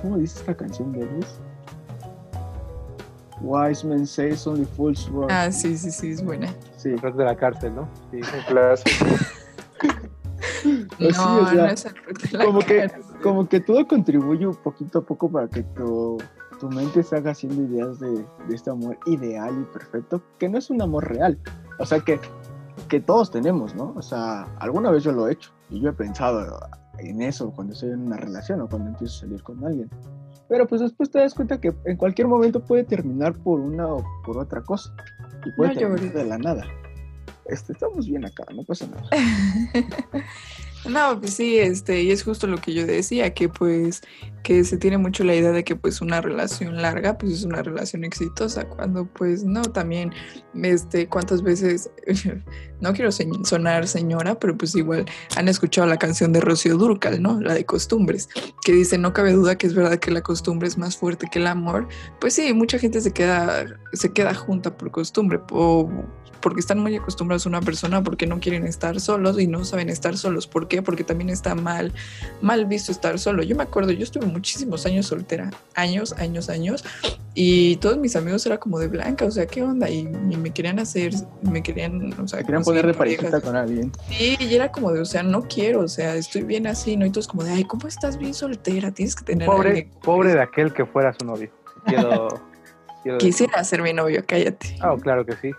¿cómo 0.00 0.18
dice 0.18 0.40
esta 0.40 0.56
canción 0.56 0.92
de 0.92 1.02
Elvis? 1.02 1.38
Wise 3.40 3.86
men 3.86 4.04
say 4.04 4.34
only 4.46 4.64
fools 4.76 5.08
rush. 5.10 5.30
Ah, 5.30 5.52
sí, 5.52 5.78
sí, 5.78 5.92
sí, 5.92 6.10
es 6.10 6.24
buena. 6.24 6.52
Sí. 6.76 6.90
de 6.90 7.24
la 7.24 7.36
cárcel, 7.36 7.72
¿no? 7.72 7.88
Sí, 8.10 8.20
clásico. 8.48 9.06
no, 11.00 11.10
sí, 11.10 11.20
o 11.20 11.46
sea, 11.48 11.54
no 11.54 11.66
es 11.66 11.86
el 11.86 12.44
como 12.44 12.58
que 12.60 12.90
como 13.22 13.48
que 13.48 13.60
todo 13.60 13.86
contribuye 13.86 14.46
un 14.46 14.56
poquito 14.56 15.00
a 15.00 15.02
poco 15.02 15.30
para 15.30 15.48
que 15.48 15.62
tu 15.62 16.18
tu 16.58 16.68
mente 16.68 17.02
se 17.02 17.16
haga 17.16 17.30
haciendo 17.30 17.62
ideas 17.62 17.98
de, 18.00 18.10
de, 18.10 18.54
este 18.54 18.70
amor 18.70 18.98
ideal 19.06 19.54
y 19.60 19.64
perfecto, 19.72 20.22
que 20.38 20.48
no 20.48 20.58
es 20.58 20.70
un 20.70 20.82
amor 20.82 21.08
real. 21.08 21.38
O 21.78 21.86
sea, 21.86 22.00
que, 22.00 22.20
que 22.88 23.00
todos 23.00 23.30
tenemos, 23.30 23.74
¿no? 23.74 23.94
O 23.96 24.02
sea, 24.02 24.42
alguna 24.58 24.90
vez 24.90 25.04
yo 25.04 25.12
lo 25.12 25.28
he 25.28 25.32
hecho 25.32 25.52
y 25.70 25.80
yo 25.80 25.90
he 25.90 25.92
pensado 25.92 26.58
en 26.98 27.22
eso 27.22 27.52
cuando 27.52 27.74
estoy 27.74 27.90
en 27.90 28.06
una 28.06 28.16
relación 28.16 28.60
o 28.60 28.68
cuando 28.68 28.90
empiezo 28.90 29.16
a 29.16 29.20
salir 29.20 29.42
con 29.42 29.64
alguien. 29.64 29.88
Pero 30.48 30.66
pues 30.66 30.80
después 30.80 31.10
te 31.10 31.18
das 31.18 31.34
cuenta 31.34 31.60
que 31.60 31.74
en 31.84 31.96
cualquier 31.96 32.26
momento 32.26 32.64
puede 32.64 32.84
terminar 32.84 33.34
por 33.34 33.60
una 33.60 33.86
o 33.86 34.04
por 34.24 34.38
otra 34.38 34.62
cosa. 34.62 34.94
Y 35.44 35.52
puede 35.52 35.74
no, 35.74 35.80
terminar 35.80 36.12
de 36.14 36.24
la 36.24 36.38
nada. 36.38 36.64
Este, 37.46 37.72
estamos 37.72 38.06
bien 38.06 38.24
acá, 38.24 38.44
no 38.54 38.64
pasa 38.64 38.86
nada. 38.86 39.08
No, 40.88 41.20
pues 41.20 41.34
sí, 41.34 41.58
este, 41.58 42.02
y 42.02 42.10
es 42.10 42.22
justo 42.22 42.46
lo 42.46 42.58
que 42.58 42.72
yo 42.72 42.86
decía, 42.86 43.34
que 43.34 43.48
pues, 43.48 44.00
que 44.42 44.64
se 44.64 44.78
tiene 44.78 44.96
mucho 44.96 45.22
la 45.22 45.34
idea 45.34 45.52
de 45.52 45.62
que 45.62 45.76
pues 45.76 46.00
una 46.00 46.20
relación 46.20 46.80
larga, 46.80 47.18
pues 47.18 47.32
es 47.32 47.44
una 47.44 47.62
relación 47.62 48.04
exitosa, 48.04 48.64
cuando 48.64 49.04
pues 49.06 49.44
no, 49.44 49.62
también, 49.62 50.12
este, 50.62 51.06
cuántas 51.06 51.42
veces, 51.42 51.90
no 52.80 52.92
quiero 52.92 53.10
sonar 53.12 53.88
señora, 53.88 54.38
pero 54.38 54.56
pues 54.56 54.74
igual 54.74 55.06
han 55.36 55.48
escuchado 55.48 55.86
la 55.86 55.98
canción 55.98 56.32
de 56.32 56.40
Rocío 56.40 56.76
Durcal, 56.76 57.22
¿no? 57.22 57.40
La 57.40 57.54
de 57.54 57.64
costumbres, 57.64 58.28
que 58.64 58.72
dice, 58.72 58.98
no 58.98 59.12
cabe 59.12 59.32
duda 59.32 59.56
que 59.56 59.66
es 59.66 59.74
verdad 59.74 59.98
que 59.98 60.10
la 60.10 60.22
costumbre 60.22 60.68
es 60.68 60.78
más 60.78 60.96
fuerte 60.96 61.28
que 61.30 61.38
el 61.38 61.46
amor, 61.46 61.88
pues 62.20 62.34
sí, 62.34 62.52
mucha 62.52 62.78
gente 62.78 63.00
se 63.00 63.12
queda, 63.12 63.66
se 63.92 64.12
queda 64.12 64.34
junta 64.34 64.76
por 64.76 64.90
costumbre, 64.90 65.40
o 65.50 65.88
porque 66.40 66.60
están 66.60 66.78
muy 66.78 66.96
acostumbrados 66.96 67.46
a 67.46 67.48
una 67.48 67.60
persona, 67.60 68.02
porque 68.02 68.26
no 68.26 68.40
quieren 68.40 68.64
estar 68.64 69.00
solos 69.00 69.38
y 69.38 69.46
no 69.46 69.64
saben 69.64 69.88
estar 69.88 70.16
solos, 70.16 70.46
¿por 70.46 70.68
qué? 70.68 70.82
Porque 70.82 71.04
también 71.04 71.30
está 71.30 71.54
mal, 71.54 71.92
mal 72.40 72.66
visto 72.66 72.92
estar 72.92 73.18
solo. 73.18 73.42
Yo 73.42 73.56
me 73.56 73.62
acuerdo, 73.62 73.92
yo 73.92 74.04
estuve 74.04 74.26
muchísimos 74.26 74.86
años 74.86 75.06
soltera, 75.06 75.50
años, 75.74 76.12
años, 76.12 76.48
años, 76.48 76.84
y 77.34 77.76
todos 77.76 77.98
mis 77.98 78.16
amigos 78.16 78.44
era 78.46 78.58
como 78.58 78.78
de 78.78 78.88
blanca, 78.88 79.24
o 79.24 79.30
sea, 79.30 79.46
¿qué 79.46 79.62
onda? 79.62 79.88
Y, 79.88 80.04
me 80.04 80.52
querían 80.52 80.78
hacer, 80.78 81.12
me 81.42 81.62
querían, 81.62 82.12
o 82.20 82.28
sea, 82.28 82.42
querían 82.42 82.64
poner 82.68 82.86
de 82.86 82.94
parejita 82.94 83.40
con 83.40 83.56
alguien. 83.56 83.92
Sí, 84.08 84.36
y 84.38 84.54
era 84.54 84.70
como 84.70 84.92
de, 84.92 85.00
o 85.00 85.04
sea, 85.04 85.22
no 85.22 85.42
quiero, 85.42 85.80
o 85.80 85.88
sea, 85.88 86.14
estoy 86.14 86.42
bien 86.42 86.66
así, 86.66 86.96
¿no? 86.96 87.06
Y 87.06 87.10
todos 87.10 87.28
como 87.28 87.44
de, 87.44 87.52
ay, 87.52 87.64
¿cómo 87.64 87.88
estás 87.88 88.18
bien 88.18 88.34
soltera? 88.34 88.92
Tienes 88.92 89.16
que 89.16 89.24
tener 89.24 89.46
Pobre, 89.46 89.88
pobre 90.02 90.34
de 90.34 90.42
aquel 90.42 90.72
que 90.72 90.84
fuera 90.84 91.14
su 91.18 91.26
novio. 91.26 91.50
Quiero, 91.86 92.28
Quisiera 93.18 93.64
ser 93.64 93.82
mi 93.82 93.92
novio, 93.92 94.22
cállate. 94.26 94.76
Ah, 94.80 94.94
claro 95.00 95.24
que 95.24 95.34
sí. 95.36 95.50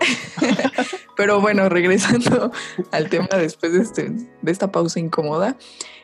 Pero 1.16 1.40
bueno, 1.40 1.68
regresando 1.68 2.50
al 2.92 3.08
tema 3.08 3.28
después 3.36 3.72
de, 3.72 3.80
este, 3.80 4.10
de 4.10 4.52
esta 4.52 4.70
pausa 4.70 5.00
incómoda, 5.00 5.56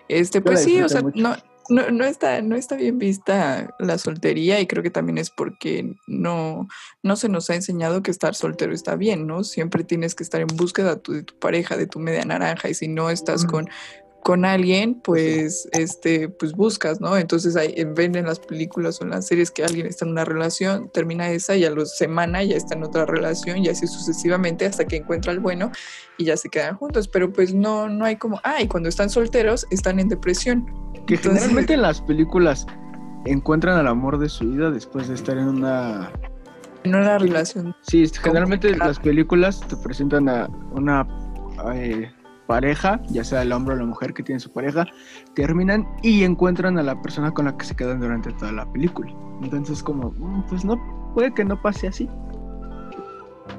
este, 0.09 0.41
pues 0.41 0.63
sí, 0.63 0.81
o 0.83 0.89
sea, 0.89 1.03
no, 1.15 1.35
no, 1.69 1.91
no, 1.91 2.05
está, 2.05 2.43
no 2.43 2.57
está 2.57 2.77
bien 2.77 2.99
vista 2.99 3.75
la 3.79 3.99
soltería 3.99 4.61
y 4.61 4.67
creo 4.67 4.83
que 4.83 4.91
también 4.91 5.19
es 5.19 5.31
porque 5.31 5.95
no, 6.07 6.69
no 7.03 7.17
se 7.17 7.29
nos 7.29 7.51
ha 7.51 7.55
enseñado 7.55 8.03
que 8.03 8.11
estar 8.11 8.35
soltero 8.35 8.73
está 8.73 8.97
bien, 8.97 9.27
¿no? 9.27 9.45
Siempre 9.45 9.85
tienes 9.85 10.15
que 10.15 10.23
estar 10.23 10.41
en 10.41 10.49
búsqueda 10.55 10.97
de 10.97 11.23
tu 11.23 11.39
pareja, 11.39 11.77
de 11.77 11.87
tu 11.87 11.99
media 11.99 12.25
naranja 12.25 12.69
y 12.69 12.75
si 12.75 12.89
no 12.89 13.11
estás 13.11 13.45
con, 13.45 13.69
con 14.27 14.45
alguien, 14.45 14.97
pues, 15.05 15.69
este, 15.71 16.29
pues 16.29 16.53
buscas, 16.53 17.01
¿no? 17.01 17.17
Entonces 17.17 17.55
hay, 17.55 17.73
ven 17.95 18.17
en 18.17 18.27
las 18.27 18.41
películas 18.41 19.01
o 19.01 19.05
en 19.05 19.11
las 19.11 19.29
series 19.29 19.53
que 19.53 19.63
alguien 19.63 19.87
está 19.87 20.05
en 20.05 20.11
una 20.11 20.25
relación, 20.25 20.91
termina 20.93 21.31
esa 21.31 21.55
y 21.55 21.65
a 21.65 21.71
la 21.71 21.87
semana 21.87 22.43
ya 22.43 22.57
está 22.57 22.75
en 22.75 22.83
otra 22.83 23.07
relación 23.07 23.59
y 23.59 23.69
así 23.69 23.87
sucesivamente 23.87 24.67
hasta 24.67 24.85
que 24.85 24.97
encuentra 24.97 25.31
el 25.31 25.39
bueno 25.39 25.71
y 26.19 26.25
ya 26.25 26.37
se 26.37 26.49
quedan 26.49 26.75
juntos. 26.75 27.07
Pero 27.07 27.33
pues 27.33 27.55
no, 27.55 27.89
no 27.89 28.05
hay 28.05 28.17
como, 28.17 28.41
ah, 28.43 28.61
y 28.61 28.67
cuando 28.67 28.89
están 28.89 29.11
solteros 29.11 29.65
están 29.71 30.01
en 30.01 30.09
depresión. 30.09 30.67
Que 31.07 31.19
generalmente 31.19 31.75
en 31.75 31.83
las 31.83 32.01
películas 32.01 32.67
encuentran 33.27 33.79
al 33.79 33.87
amor 33.87 34.19
de 34.19 34.29
su 34.29 34.51
vida 34.51 34.73
después 34.73 35.07
de 35.07 35.15
estar 35.15 35.39
en 35.39 35.47
una 35.47 36.11
en 36.83 36.97
una 36.97 37.17
relación. 37.19 37.77
Sí, 37.83 38.05
generalmente 38.21 38.77
las 38.77 38.99
películas 38.99 39.61
te 39.69 39.77
presentan 39.77 40.29
a 40.29 40.49
una 40.73 41.07
eh, 41.75 42.11
pareja, 42.47 43.01
ya 43.09 43.25
sea 43.25 43.43
el 43.43 43.53
hombre 43.53 43.75
o 43.75 43.79
la 43.79 43.85
mujer 43.85 44.15
que 44.15 44.23
tiene 44.23 44.41
su 44.41 44.53
pareja, 44.53 44.87
terminan 45.35 45.87
y 46.03 46.25
encuentran 46.25 46.79
a 46.79 46.83
la 46.83 47.01
persona 47.01 47.33
con 47.33 47.47
la 47.47 47.57
que 47.57 47.65
se 47.65 47.77
quedan 47.77 48.01
durante 48.01 48.33
toda 48.33 48.53
la 48.53 48.71
película. 48.73 49.13
Entonces 49.43 49.83
como, 49.83 50.11
mm, 50.11 50.47
pues 50.49 50.65
no, 50.65 50.81
puede 51.15 51.33
que 51.35 51.45
no 51.45 51.61
pase 51.61 51.89
así. 51.89 52.09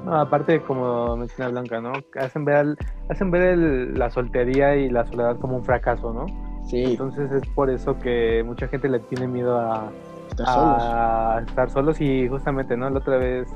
No, 0.04 0.14
aparte, 0.14 0.60
como 0.62 1.16
menciona 1.16 1.50
Blanca, 1.50 1.80
¿no? 1.80 1.92
Hacen 2.20 2.44
ver, 2.44 2.76
hacen 3.08 3.30
ver 3.30 3.58
la 3.58 4.10
soltería 4.10 4.76
y 4.76 4.90
la 4.90 5.04
soledad 5.06 5.38
como 5.38 5.56
un 5.56 5.64
fracaso, 5.64 6.12
¿no? 6.12 6.26
Sí. 6.66 6.84
Entonces 6.84 7.30
es 7.32 7.42
por 7.54 7.70
eso 7.70 7.98
que 7.98 8.42
mucha 8.44 8.68
gente 8.68 8.88
le 8.88 9.00
tiene 9.00 9.26
miedo 9.26 9.58
a 9.58 9.90
estar 10.30 10.46
solos. 10.46 10.82
A 10.82 11.44
estar 11.46 11.70
solos 11.70 12.00
y 12.00 12.28
justamente, 12.28 12.76
¿no? 12.76 12.90
La 12.90 12.98
otra 12.98 13.16
vez 13.16 13.48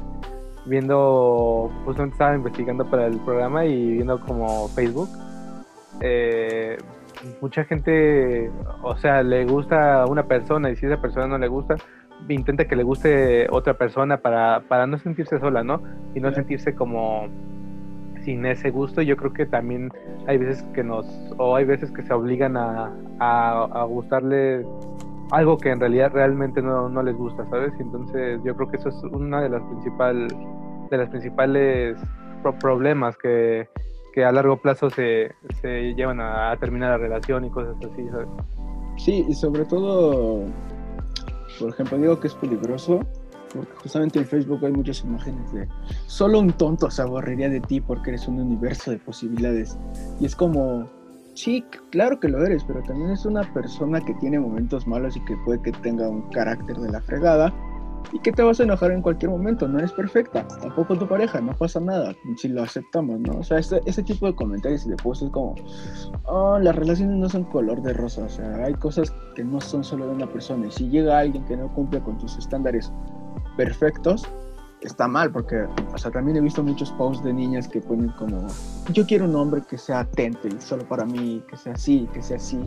viendo, 0.66 1.70
justamente 1.84 2.14
estaba 2.14 2.34
investigando 2.34 2.88
para 2.88 3.06
el 3.06 3.18
programa 3.18 3.64
y 3.64 3.92
viendo 3.92 4.20
como 4.20 4.68
Facebook, 4.68 5.08
eh, 6.00 6.78
mucha 7.40 7.64
gente, 7.64 8.50
o 8.82 8.96
sea, 8.96 9.22
le 9.22 9.44
gusta 9.44 10.02
a 10.02 10.06
una 10.06 10.24
persona 10.24 10.70
y 10.70 10.76
si 10.76 10.86
esa 10.86 11.00
persona 11.00 11.26
no 11.26 11.38
le 11.38 11.48
gusta, 11.48 11.76
intenta 12.28 12.66
que 12.66 12.76
le 12.76 12.82
guste 12.82 13.46
otra 13.50 13.74
persona 13.74 14.18
para, 14.18 14.60
para 14.68 14.86
no 14.86 14.98
sentirse 14.98 15.38
sola, 15.38 15.62
¿no? 15.62 15.82
Y 16.14 16.20
no 16.20 16.32
sentirse 16.32 16.74
como 16.74 17.28
sin 18.24 18.46
ese 18.46 18.70
gusto. 18.70 19.02
Yo 19.02 19.16
creo 19.16 19.32
que 19.32 19.46
también 19.46 19.90
hay 20.26 20.38
veces 20.38 20.62
que 20.74 20.84
nos, 20.84 21.06
o 21.38 21.56
hay 21.56 21.64
veces 21.64 21.90
que 21.90 22.02
se 22.02 22.12
obligan 22.12 22.56
a, 22.56 22.92
a, 23.18 23.84
gustarle 23.84 24.64
algo 25.30 25.56
que 25.56 25.70
en 25.70 25.80
realidad 25.80 26.12
realmente 26.12 26.60
no, 26.62 26.88
no, 26.88 27.02
les 27.02 27.16
gusta, 27.16 27.48
¿sabes? 27.48 27.72
Entonces 27.78 28.40
yo 28.44 28.54
creo 28.56 28.68
que 28.68 28.76
eso 28.76 28.88
es 28.88 29.02
una 29.04 29.40
de 29.42 29.48
las 29.48 29.62
principales, 29.62 30.32
de 30.90 30.98
las 30.98 31.08
principales 31.08 31.98
problemas 32.60 33.16
que, 33.16 33.68
que 34.12 34.24
a 34.24 34.32
largo 34.32 34.56
plazo 34.56 34.90
se, 34.90 35.34
se 35.60 35.94
llevan 35.94 36.20
a, 36.20 36.56
terminar 36.58 36.90
la 36.90 36.98
relación 36.98 37.44
y 37.44 37.50
cosas 37.50 37.76
así, 37.78 38.08
¿sabes? 38.10 38.28
Sí, 38.96 39.24
y 39.28 39.34
sobre 39.34 39.64
todo, 39.64 40.44
por 41.58 41.70
ejemplo, 41.70 41.98
digo 41.98 42.20
que 42.20 42.26
es 42.26 42.34
peligroso 42.34 43.00
porque 43.54 43.72
justamente 43.82 44.18
en 44.18 44.26
Facebook 44.26 44.64
hay 44.64 44.72
muchas 44.72 45.02
imágenes 45.04 45.52
de 45.52 45.68
solo 46.06 46.38
un 46.38 46.52
tonto 46.52 46.90
se 46.90 47.02
aburriría 47.02 47.48
de 47.50 47.60
ti 47.60 47.80
porque 47.80 48.10
eres 48.10 48.26
un 48.26 48.40
universo 48.40 48.90
de 48.90 48.98
posibilidades. 48.98 49.78
Y 50.20 50.26
es 50.26 50.34
como, 50.34 50.88
sí, 51.34 51.64
claro 51.90 52.18
que 52.20 52.28
lo 52.28 52.44
eres, 52.44 52.64
pero 52.64 52.82
también 52.82 53.10
es 53.10 53.24
una 53.24 53.42
persona 53.52 54.00
que 54.00 54.14
tiene 54.14 54.38
momentos 54.38 54.86
malos 54.86 55.16
y 55.16 55.24
que 55.24 55.36
puede 55.44 55.60
que 55.62 55.72
tenga 55.72 56.08
un 56.08 56.22
carácter 56.30 56.76
de 56.76 56.90
la 56.90 57.00
fregada 57.00 57.52
y 58.12 58.18
que 58.18 58.32
te 58.32 58.42
vas 58.42 58.60
a 58.60 58.64
enojar 58.64 58.90
en 58.90 59.00
cualquier 59.00 59.30
momento, 59.30 59.68
no 59.68 59.78
eres 59.78 59.92
perfecta, 59.92 60.46
tampoco 60.60 60.98
tu 60.98 61.06
pareja, 61.06 61.40
no 61.40 61.52
pasa 61.54 61.80
nada, 61.80 62.14
si 62.36 62.48
lo 62.48 62.62
aceptamos, 62.62 63.20
¿no? 63.20 63.38
O 63.38 63.42
sea, 63.42 63.58
ese, 63.58 63.80
ese 63.86 64.02
tipo 64.02 64.26
de 64.26 64.34
comentarios 64.34 64.84
y 64.86 64.90
de 64.90 64.96
es 64.96 65.30
como, 65.30 65.54
oh, 66.24 66.58
las 66.58 66.74
relaciones 66.74 67.16
no 67.16 67.28
son 67.28 67.44
color 67.44 67.80
de 67.82 67.92
rosa, 67.92 68.24
o 68.24 68.28
sea, 68.28 68.64
hay 68.64 68.74
cosas 68.74 69.14
que 69.34 69.44
no 69.44 69.60
son 69.60 69.84
solo 69.84 70.06
de 70.06 70.14
una 70.14 70.26
persona, 70.26 70.66
y 70.66 70.70
si 70.70 70.88
llega 70.88 71.18
alguien 71.18 71.44
que 71.44 71.56
no 71.56 71.72
cumple 71.72 72.00
con 72.00 72.18
tus 72.18 72.36
estándares 72.36 72.92
perfectos, 73.56 74.28
está 74.82 75.08
mal, 75.08 75.30
porque, 75.30 75.66
o 75.92 75.98
sea, 75.98 76.10
también 76.10 76.36
he 76.36 76.40
visto 76.40 76.62
muchos 76.62 76.90
posts 76.92 77.24
de 77.24 77.32
niñas 77.32 77.68
que 77.68 77.80
ponen 77.80 78.10
como, 78.18 78.46
yo 78.92 79.06
quiero 79.06 79.24
un 79.24 79.36
hombre 79.36 79.62
que 79.68 79.78
sea 79.78 80.00
atento 80.00 80.48
y 80.48 80.60
solo 80.60 80.86
para 80.88 81.04
mí, 81.04 81.42
que 81.48 81.56
sea 81.56 81.74
así, 81.74 82.08
que 82.12 82.22
sea 82.22 82.36
así. 82.36 82.60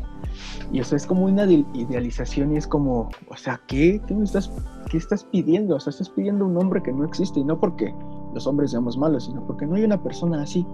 Y 0.72 0.80
eso 0.80 0.96
es 0.96 1.06
como 1.06 1.26
una 1.26 1.46
idealización 1.46 2.54
y 2.54 2.58
es 2.58 2.68
como, 2.68 3.10
o 3.28 3.38
sea, 3.38 3.62
¿qué? 3.68 4.02
¿Qué 4.08 4.14
me 4.14 4.24
estás, 4.24 4.52
qué 4.90 4.98
estás 4.98 5.24
pidiendo? 5.26 5.76
O 5.76 5.80
sea, 5.80 5.92
estás 5.92 6.10
pidiendo 6.10 6.46
un 6.46 6.58
hombre 6.58 6.82
que 6.82 6.92
no 6.92 7.06
existe 7.06 7.40
y 7.40 7.44
no 7.44 7.60
porque 7.60 7.94
los 8.34 8.48
hombres 8.48 8.72
seamos 8.72 8.98
malos, 8.98 9.26
sino 9.26 9.46
porque 9.46 9.66
no 9.66 9.76
hay 9.76 9.84
una 9.84 10.02
persona 10.02 10.42
así 10.42 10.66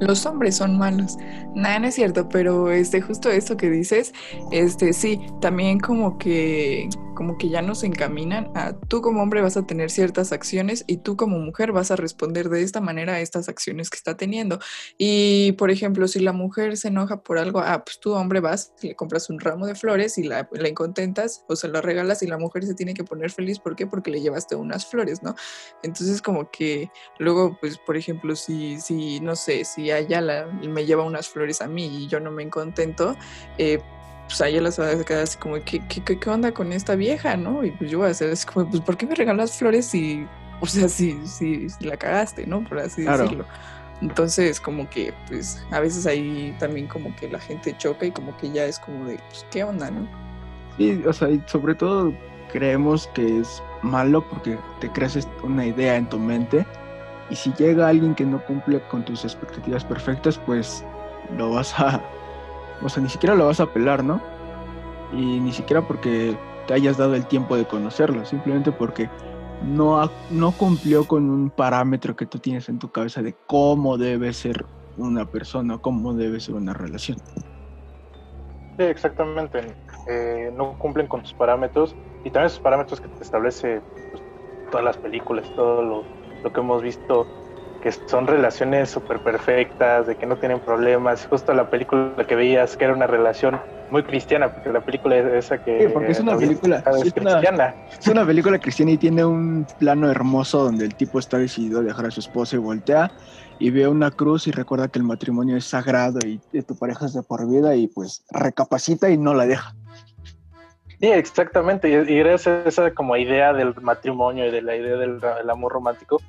los 0.00 0.26
hombres 0.26 0.56
son 0.56 0.78
malos. 0.78 1.16
Nada, 1.54 1.78
no 1.78 1.86
es 1.86 1.94
cierto, 1.94 2.28
pero 2.28 2.70
este, 2.70 3.00
justo 3.00 3.30
esto 3.30 3.56
que 3.56 3.70
dices, 3.70 4.12
este, 4.50 4.92
sí, 4.92 5.20
también 5.40 5.78
como 5.78 6.18
que, 6.18 6.88
como 7.20 7.36
que 7.36 7.50
ya 7.50 7.60
nos 7.60 7.84
encaminan 7.84 8.50
a 8.54 8.72
tú 8.72 9.02
como 9.02 9.22
hombre 9.22 9.42
vas 9.42 9.58
a 9.58 9.66
tener 9.66 9.90
ciertas 9.90 10.32
acciones 10.32 10.84
y 10.86 10.96
tú 10.96 11.18
como 11.18 11.38
mujer 11.38 11.70
vas 11.70 11.90
a 11.90 11.96
responder 11.96 12.48
de 12.48 12.62
esta 12.62 12.80
manera 12.80 13.12
a 13.12 13.20
estas 13.20 13.50
acciones 13.50 13.90
que 13.90 13.98
está 13.98 14.16
teniendo. 14.16 14.58
Y, 14.96 15.52
por 15.58 15.70
ejemplo, 15.70 16.08
si 16.08 16.20
la 16.20 16.32
mujer 16.32 16.78
se 16.78 16.88
enoja 16.88 17.22
por 17.22 17.36
algo, 17.36 17.60
ah, 17.60 17.84
pues 17.84 18.00
tú 18.00 18.14
hombre 18.14 18.40
vas, 18.40 18.72
le 18.80 18.96
compras 18.96 19.28
un 19.28 19.38
ramo 19.38 19.66
de 19.66 19.74
flores 19.74 20.16
y 20.16 20.22
la, 20.22 20.48
la 20.50 20.66
incontentas 20.70 21.44
o 21.46 21.56
se 21.56 21.68
la 21.68 21.82
regalas 21.82 22.22
y 22.22 22.26
la 22.26 22.38
mujer 22.38 22.64
se 22.64 22.72
tiene 22.72 22.94
que 22.94 23.04
poner 23.04 23.30
feliz. 23.30 23.58
¿Por 23.58 23.76
qué? 23.76 23.86
Porque 23.86 24.10
le 24.10 24.22
llevaste 24.22 24.56
unas 24.56 24.86
flores, 24.86 25.22
¿no? 25.22 25.34
Entonces 25.82 26.22
como 26.22 26.50
que 26.50 26.90
luego, 27.18 27.58
pues, 27.60 27.76
por 27.76 27.98
ejemplo, 27.98 28.34
si, 28.34 28.80
si 28.80 29.20
no 29.20 29.36
sé, 29.36 29.66
si 29.66 29.90
ella 29.90 30.46
me 30.66 30.86
lleva 30.86 31.04
unas 31.04 31.28
flores 31.28 31.60
a 31.60 31.68
mí 31.68 31.84
y 31.84 32.08
yo 32.08 32.18
no 32.18 32.30
me 32.30 32.48
contento, 32.48 33.14
eh, 33.58 33.78
pues 34.30 34.40
ella 34.42 34.60
las 34.60 34.78
va 34.78 34.88
a 34.88 35.04
quedar 35.04 35.24
así 35.24 35.36
como, 35.38 35.56
¿qué, 35.64 35.82
qué, 35.88 36.02
qué 36.02 36.30
onda 36.30 36.52
con 36.52 36.72
esta 36.72 36.94
vieja, 36.94 37.36
no? 37.36 37.64
Y 37.64 37.72
pues 37.72 37.90
yo 37.90 37.98
voy 37.98 38.06
a 38.06 38.10
hacer 38.12 38.30
así 38.30 38.46
como, 38.46 38.70
pues, 38.70 38.80
¿por 38.80 38.96
qué 38.96 39.04
me 39.04 39.16
regalas 39.16 39.58
flores 39.58 39.86
si, 39.86 40.24
o 40.60 40.66
sea, 40.66 40.88
si, 40.88 41.18
si, 41.26 41.66
la 41.80 41.96
cagaste, 41.96 42.46
¿no? 42.46 42.62
Por 42.62 42.78
así 42.78 43.02
decirlo. 43.02 43.44
Entonces, 44.00 44.60
como 44.60 44.88
que, 44.88 45.12
pues, 45.26 45.66
a 45.72 45.80
veces 45.80 46.06
ahí 46.06 46.54
también 46.60 46.86
como 46.86 47.14
que 47.16 47.28
la 47.28 47.40
gente 47.40 47.76
choca 47.76 48.06
y 48.06 48.12
como 48.12 48.36
que 48.36 48.52
ya 48.52 48.66
es 48.66 48.78
como 48.78 49.04
de, 49.04 49.16
pues, 49.16 49.44
¿qué 49.50 49.64
onda, 49.64 49.90
no? 49.90 50.06
Sí, 50.78 51.02
o 51.04 51.12
sea, 51.12 51.28
y 51.28 51.42
sobre 51.46 51.74
todo 51.74 52.14
creemos 52.52 53.08
que 53.08 53.40
es 53.40 53.60
malo 53.82 54.24
porque 54.28 54.56
te 54.80 54.88
creas 54.92 55.18
una 55.42 55.66
idea 55.66 55.96
en 55.96 56.08
tu 56.08 56.20
mente 56.20 56.64
y 57.30 57.34
si 57.34 57.52
llega 57.54 57.88
alguien 57.88 58.14
que 58.14 58.24
no 58.24 58.44
cumple 58.44 58.80
con 58.82 59.04
tus 59.04 59.24
expectativas 59.24 59.84
perfectas, 59.84 60.38
pues 60.38 60.84
lo 61.36 61.50
vas 61.50 61.78
a, 61.80 62.00
o 62.82 62.88
sea, 62.88 63.02
ni 63.02 63.08
siquiera 63.08 63.34
lo 63.34 63.46
vas 63.46 63.60
a 63.60 63.72
pelar, 63.72 64.04
¿no? 64.04 64.20
Y 65.12 65.40
ni 65.40 65.52
siquiera 65.52 65.86
porque 65.86 66.36
te 66.66 66.74
hayas 66.74 66.96
dado 66.96 67.14
el 67.14 67.26
tiempo 67.26 67.56
de 67.56 67.64
conocerlo, 67.66 68.24
simplemente 68.24 68.72
porque 68.72 69.08
no, 69.62 70.10
no 70.30 70.52
cumplió 70.52 71.06
con 71.06 71.28
un 71.28 71.50
parámetro 71.50 72.16
que 72.16 72.26
tú 72.26 72.38
tienes 72.38 72.68
en 72.68 72.78
tu 72.78 72.90
cabeza 72.90 73.22
de 73.22 73.34
cómo 73.46 73.98
debe 73.98 74.32
ser 74.32 74.64
una 74.96 75.26
persona, 75.26 75.78
cómo 75.78 76.14
debe 76.14 76.40
ser 76.40 76.54
una 76.54 76.72
relación. 76.72 77.18
Sí, 78.78 78.84
exactamente. 78.84 79.76
Eh, 80.06 80.50
no 80.54 80.78
cumplen 80.78 81.06
con 81.06 81.22
tus 81.22 81.34
parámetros 81.34 81.94
y 82.24 82.30
también 82.30 82.46
esos 82.46 82.60
parámetros 82.60 83.00
que 83.00 83.08
te 83.08 83.22
establece 83.22 83.82
pues, 84.10 84.22
todas 84.70 84.84
las 84.84 84.96
películas, 84.96 85.50
todo 85.54 85.82
lo, 85.82 86.04
lo 86.42 86.52
que 86.52 86.60
hemos 86.60 86.82
visto 86.82 87.26
que 87.80 87.92
son 87.92 88.26
relaciones 88.26 88.90
súper 88.90 89.20
perfectas, 89.20 90.06
de 90.06 90.16
que 90.16 90.26
no 90.26 90.36
tienen 90.36 90.60
problemas. 90.60 91.26
Justo 91.26 91.52
la 91.54 91.70
película 91.70 92.24
que 92.26 92.34
veías, 92.34 92.76
que 92.76 92.84
era 92.84 92.94
una 92.94 93.06
relación 93.06 93.60
muy 93.90 94.02
cristiana, 94.02 94.52
porque 94.52 94.70
la 94.70 94.80
película 94.80 95.16
es 95.16 95.44
esa 95.44 95.64
que... 95.64 95.86
Sí, 95.86 95.92
porque 95.92 96.12
es 96.12 96.20
una 96.20 96.36
película 96.36 96.82
es 96.86 97.12
cristiana. 97.12 97.74
es 97.98 98.06
una 98.06 98.24
película 98.24 98.58
cristiana 98.58 98.92
y 98.92 98.98
tiene 98.98 99.24
un 99.24 99.66
plano 99.78 100.10
hermoso 100.10 100.64
donde 100.64 100.84
el 100.84 100.94
tipo 100.94 101.18
está 101.18 101.38
decidido 101.38 101.80
a 101.80 101.82
dejar 101.82 102.06
a 102.06 102.10
su 102.10 102.20
esposa 102.20 102.56
y 102.56 102.58
voltea 102.58 103.10
y 103.58 103.70
ve 103.70 103.88
una 103.88 104.10
cruz 104.10 104.46
y 104.46 104.52
recuerda 104.52 104.88
que 104.88 104.98
el 104.98 105.04
matrimonio 105.04 105.56
es 105.56 105.64
sagrado 105.64 106.18
y 106.24 106.38
tu 106.62 106.76
pareja 106.76 107.06
es 107.06 107.14
de 107.14 107.22
por 107.22 107.48
vida 107.48 107.74
y 107.74 107.88
pues 107.88 108.24
recapacita 108.30 109.10
y 109.10 109.18
no 109.18 109.34
la 109.34 109.46
deja. 109.46 109.74
Sí, 111.00 111.06
exactamente. 111.06 111.88
Y, 111.88 112.18
gracias 112.18 112.46
a 112.46 112.68
esa 112.68 112.94
como 112.94 113.16
idea 113.16 113.54
del 113.54 113.74
matrimonio 113.80 114.46
y 114.46 114.50
de 114.50 114.60
la 114.60 114.76
idea 114.76 114.96
del, 114.96 115.20
amor 115.48 115.72
romántico 115.72 116.20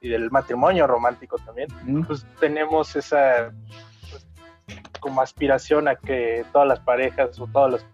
y 0.00 0.08
del 0.08 0.30
matrimonio 0.30 0.86
romántico 0.86 1.36
también, 1.38 1.68
pues 2.06 2.24
tenemos 2.40 2.94
esa 2.96 3.52
pues, 4.10 4.26
como 5.00 5.20
aspiración 5.20 5.88
a 5.88 5.96
que 5.96 6.44
todas 6.52 6.68
las 6.68 6.80
parejas 6.80 7.38
o 7.40 7.46
todas 7.46 7.72
las 7.72 7.86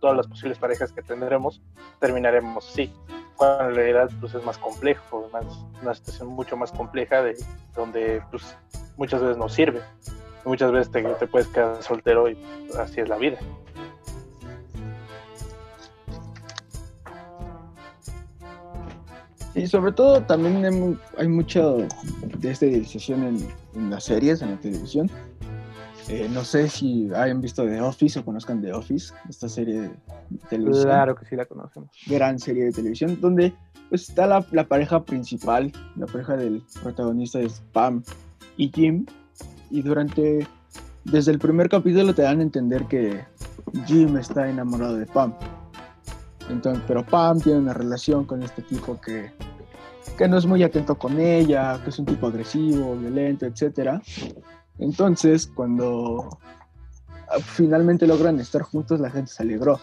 todas 0.00 0.16
las 0.16 0.26
posibles 0.26 0.58
parejas 0.58 0.92
que 0.92 1.02
tendremos 1.02 1.62
terminaremos 2.00 2.64
sí 2.64 2.92
cuando 3.34 3.70
en 3.70 3.74
realidad 3.74 4.10
pues 4.20 4.34
es 4.34 4.44
más 4.44 4.58
complejo 4.58 5.28
más, 5.32 5.44
una 5.82 5.94
situación 5.94 6.28
mucho 6.28 6.56
más 6.56 6.70
compleja 6.70 7.22
de 7.22 7.34
donde 7.74 8.22
pues 8.30 8.56
muchas 8.96 9.22
veces 9.22 9.36
no 9.36 9.48
sirve 9.48 9.80
muchas 10.44 10.70
veces 10.70 10.92
te, 10.92 11.02
te 11.02 11.26
puedes 11.26 11.48
quedar 11.48 11.82
soltero 11.82 12.28
y 12.28 12.38
así 12.78 13.00
es 13.00 13.08
la 13.08 13.16
vida 13.16 13.38
Y 19.56 19.66
sobre 19.66 19.92
todo 19.92 20.22
también 20.22 20.98
hay 21.16 21.28
mucho 21.28 21.78
de 22.38 22.50
esta 22.50 22.66
idealización 22.66 23.42
en, 23.74 23.90
las 23.90 24.04
series, 24.04 24.42
en 24.42 24.50
la 24.50 24.60
televisión. 24.60 25.10
Eh, 26.08 26.28
no 26.30 26.44
sé 26.44 26.68
si 26.68 27.10
hayan 27.14 27.40
visto 27.40 27.64
The 27.64 27.80
Office 27.80 28.18
o 28.18 28.24
conozcan 28.24 28.60
The 28.60 28.74
Office, 28.74 29.14
esta 29.30 29.48
serie 29.48 29.80
de 29.80 29.90
televisión. 30.50 30.84
Claro 30.84 31.16
que 31.16 31.24
sí 31.24 31.36
la 31.36 31.46
conocemos. 31.46 31.90
Gran 32.06 32.38
serie 32.38 32.64
de 32.64 32.72
televisión, 32.72 33.18
donde 33.18 33.54
pues, 33.88 34.10
está 34.10 34.26
la, 34.26 34.44
la 34.52 34.68
pareja 34.68 35.02
principal, 35.02 35.72
la 35.96 36.04
pareja 36.06 36.36
del 36.36 36.62
protagonista 36.82 37.40
es 37.40 37.62
Pam 37.72 38.02
y 38.58 38.70
Jim. 38.70 39.06
Y 39.70 39.80
durante, 39.80 40.46
desde 41.04 41.32
el 41.32 41.38
primer 41.38 41.70
capítulo 41.70 42.14
te 42.14 42.22
dan 42.22 42.40
a 42.40 42.42
entender 42.42 42.84
que 42.84 43.24
Jim 43.86 44.18
está 44.18 44.50
enamorado 44.50 44.96
de 44.98 45.06
Pam. 45.06 45.32
Entonces, 46.50 46.82
pero 46.86 47.04
Pam 47.04 47.40
tiene 47.40 47.58
una 47.58 47.74
relación 47.74 48.24
con 48.24 48.42
este 48.42 48.62
tipo 48.62 49.00
que 49.00 49.32
que 50.16 50.28
no 50.28 50.38
es 50.38 50.46
muy 50.46 50.62
atento 50.62 50.96
con 50.96 51.18
ella, 51.18 51.80
que 51.82 51.90
es 51.90 51.98
un 51.98 52.06
tipo 52.06 52.26
agresivo, 52.28 52.96
violento, 52.96 53.46
etc. 53.46 54.00
Entonces, 54.78 55.46
cuando 55.46 56.38
ah, 57.28 57.38
finalmente 57.40 58.06
logran 58.06 58.40
estar 58.40 58.62
juntos, 58.62 59.00
la 59.00 59.10
gente 59.10 59.30
se 59.30 59.42
alegró. 59.42 59.80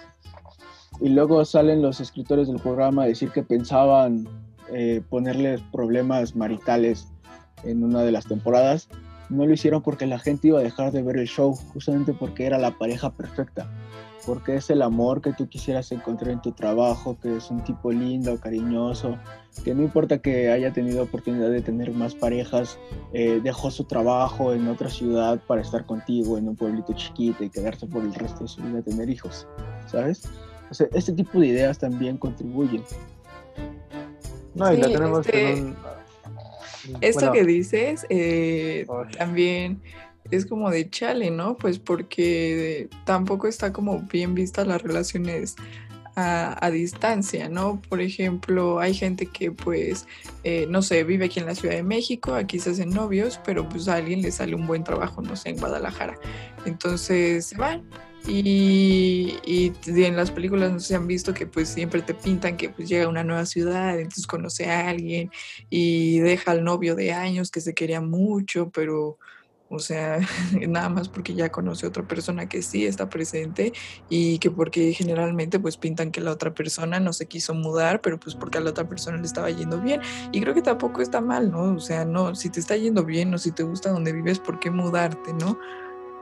Y 1.02 1.10
luego 1.10 1.43
salen 1.45 1.82
los 1.82 1.99
escritores 1.99 2.47
del 2.47 2.60
programa 2.60 3.04
a 3.04 3.08
decir 3.08 3.32
que 3.32 3.43
pensaban 3.43 4.28
eh, 4.71 5.02
ponerles 5.10 5.62
problemas 5.71 6.36
maritales 6.36 7.08
en 7.63 7.84
una 7.84 8.02
de 8.02 8.12
las 8.12 8.26
temporadas. 8.26 8.89
No 9.30 9.45
lo 9.45 9.54
hicieron 9.54 9.82
porque 9.82 10.06
la 10.06 10.19
gente 10.19 10.49
iba 10.49 10.60
a 10.60 10.63
dejar 10.63 10.91
de 10.91 11.02
ver 11.02 11.17
el 11.17 11.28
show, 11.28 11.56
justamente 11.73 12.13
porque 12.13 12.45
era 12.45 12.58
la 12.58 12.71
pareja 12.71 13.12
perfecta 13.12 13.67
porque 14.26 14.56
es 14.56 14.70
el 14.70 14.82
amor 14.82 15.22
que 15.22 15.34
tú 15.34 15.48
quisieras 15.48 15.92
encontrar 15.92 16.32
en 16.32 16.42
tu 16.42 16.52
trabajo, 16.52 17.18
que 17.22 17.38
es 17.38 17.50
un 17.50 17.64
tipo 17.64 17.92
lindo, 17.92 18.40
cariñoso, 18.40 19.18
que 19.64 19.74
no 19.76 19.84
importa 19.84 20.20
que 20.20 20.50
haya 20.50 20.72
tenido 20.72 21.04
oportunidad 21.04 21.50
de 21.50 21.62
tener 21.62 21.92
más 21.92 22.16
parejas, 22.16 22.80
eh, 23.14 23.40
dejó 23.44 23.72
su 23.72 23.84
trabajo 23.84 24.54
en 24.54 24.68
otra 24.68 24.90
ciudad 24.90 25.40
para 25.46 25.62
estar 25.62 25.86
contigo 25.86 26.38
en 26.38 26.48
un 26.48 26.56
pueblito 26.56 26.94
chiquito 26.94 27.44
y 27.44 27.50
quedarse 27.50 27.86
por 27.88 28.04
el 28.04 28.14
resto 28.14 28.42
de 28.42 28.48
su 28.48 28.62
vida 28.62 28.80
a 28.80 28.82
tener 28.82 29.10
hijos, 29.10 29.48
¿sabes? 29.88 30.24
O 30.70 30.74
sea, 30.74 30.88
este 30.94 31.12
tipo 31.14 31.40
de 31.40 31.48
ideas 31.48 31.78
también 31.78 32.18
contribuyen. 32.18 32.84
No, 34.56 34.72
y 34.74 34.78
la 34.78 34.88
tenemos 34.88 35.26
este, 35.26 35.54
en 35.54 35.66
un... 35.66 35.76
Esto 37.02 37.32
que 37.32 37.44
dices, 37.44 38.06
eh, 38.10 38.86
también 39.18 39.82
es 40.32 40.46
como 40.46 40.70
de 40.70 40.90
chale, 40.90 41.32
¿no? 41.32 41.58
Pues 41.58 41.80
porque 41.80 42.90
tampoco 43.06 43.48
está 43.48 43.74
como 43.74 44.02
bien 44.02 44.34
vista 44.36 44.66
las 44.66 44.82
relaciones 44.82 45.56
a, 46.16 46.70
distancia, 46.72 47.50
¿no? 47.50 47.82
Por 47.90 48.02
ejemplo, 48.02 48.80
hay 48.80 48.94
gente 48.94 49.26
que 49.26 49.52
pues, 49.52 50.08
eh, 50.44 50.68
no 50.70 50.82
sé, 50.82 51.04
vive 51.04 51.26
aquí 51.26 51.40
en 51.40 51.48
la 51.48 51.56
Ciudad 51.56 51.76
de 51.76 51.84
México, 51.84 52.36
aquí 52.36 52.60
se 52.60 52.72
hacen 52.72 52.90
novios, 52.90 53.40
pero 53.44 53.68
pues 53.68 53.88
a 53.88 53.96
alguien 53.96 54.22
le 54.22 54.32
sale 54.32 54.56
un 54.56 54.68
buen 54.68 54.84
trabajo, 54.84 55.22
no 55.22 55.36
sé, 55.36 55.50
en 55.50 55.58
Guadalajara. 55.58 56.16
Entonces 56.66 57.48
se 57.48 57.58
van. 57.58 57.84
Y, 58.26 59.36
y, 59.46 59.74
en 59.86 60.16
las 60.16 60.32
películas 60.32 60.72
no 60.72 60.80
se 60.80 60.96
han 60.96 61.08
visto 61.08 61.34
que 61.34 61.46
pues 61.46 61.68
siempre 61.68 62.02
te 62.02 62.14
pintan 62.14 62.56
que 62.56 62.70
pues 62.70 62.88
llega 62.88 63.04
a 63.04 63.10
una 63.10 63.26
nueva 63.26 63.46
ciudad, 63.46 64.00
entonces 64.00 64.28
conoce 64.28 64.70
a 64.70 64.88
alguien 64.88 65.30
y 65.70 66.20
deja 66.20 66.52
al 66.52 66.64
novio 66.64 66.96
de 66.96 67.12
años 67.12 67.52
que 67.52 67.60
se 67.60 67.74
quería 67.74 68.00
mucho, 68.00 68.70
pero 68.70 69.18
o 69.69 69.80
sea, 69.80 70.19
nada 70.67 70.89
más 70.89 71.10
porque 71.10 71.34
ya 71.34 71.49
conoce 71.49 71.86
a 71.86 71.89
otra 71.89 72.08
persona 72.08 72.47
que 72.47 72.62
sí 72.62 72.86
está 72.86 73.10
presente 73.10 73.73
y 74.10 74.39
que 74.39 74.52
porque 74.52 74.93
generalmente 74.93 75.60
pues 75.60 75.78
pintan 75.78 76.12
que 76.12 76.21
la 76.21 76.32
otra 76.32 76.54
persona 76.54 76.99
no 76.99 77.13
se 77.13 77.28
quiso 77.28 77.54
mudar, 77.54 78.02
pero 78.02 78.19
pues 78.19 78.36
porque 78.36 78.60
a 78.60 78.62
la 78.62 78.69
otra 78.69 78.88
persona 78.88 79.17
le 79.17 79.26
estaba 79.26 79.49
yendo 79.49 79.80
bien. 79.82 80.02
Y 80.32 80.41
creo 80.41 80.54
que 80.54 80.62
tampoco 80.62 81.02
está 81.02 81.21
mal, 81.21 81.52
¿no? 81.52 81.76
O 81.76 81.80
sea, 81.80 82.06
no, 82.06 82.36
si 82.36 82.49
te 82.49 82.60
está 82.60 82.76
yendo 82.76 83.04
bien 83.04 83.34
o 83.34 83.38
si 83.38 83.52
te 83.52 83.63
gusta 83.63 83.91
donde 83.91 84.13
vives, 84.13 84.39
¿por 84.39 84.60
qué 84.60 84.69
mudarte, 84.69 85.34
no? 85.34 85.58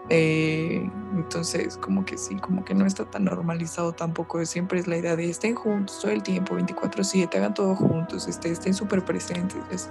Eh, 0.10 0.89
entonces, 1.15 1.77
como 1.77 2.04
que 2.04 2.17
sí, 2.17 2.36
como 2.36 2.65
que 2.65 2.73
no 2.73 2.86
está 2.86 3.06
tan 3.06 3.25
normalizado 3.25 3.93
tampoco. 3.93 4.43
Siempre 4.45 4.80
es 4.80 4.88
la 4.88 4.97
idea 4.97 5.15
de 5.15 5.30
estén 5.30 5.56
juntos 5.56 5.99
todo 6.01 6.12
el 6.12 6.23
tiempo, 6.23 6.56
24-7, 6.56 7.36
hagan 7.36 7.54
todo 7.54 7.75
juntos, 7.75 8.27
este, 8.27 8.51
estén 8.51 8.73
súper 8.73 9.06
presentes. 9.06 9.89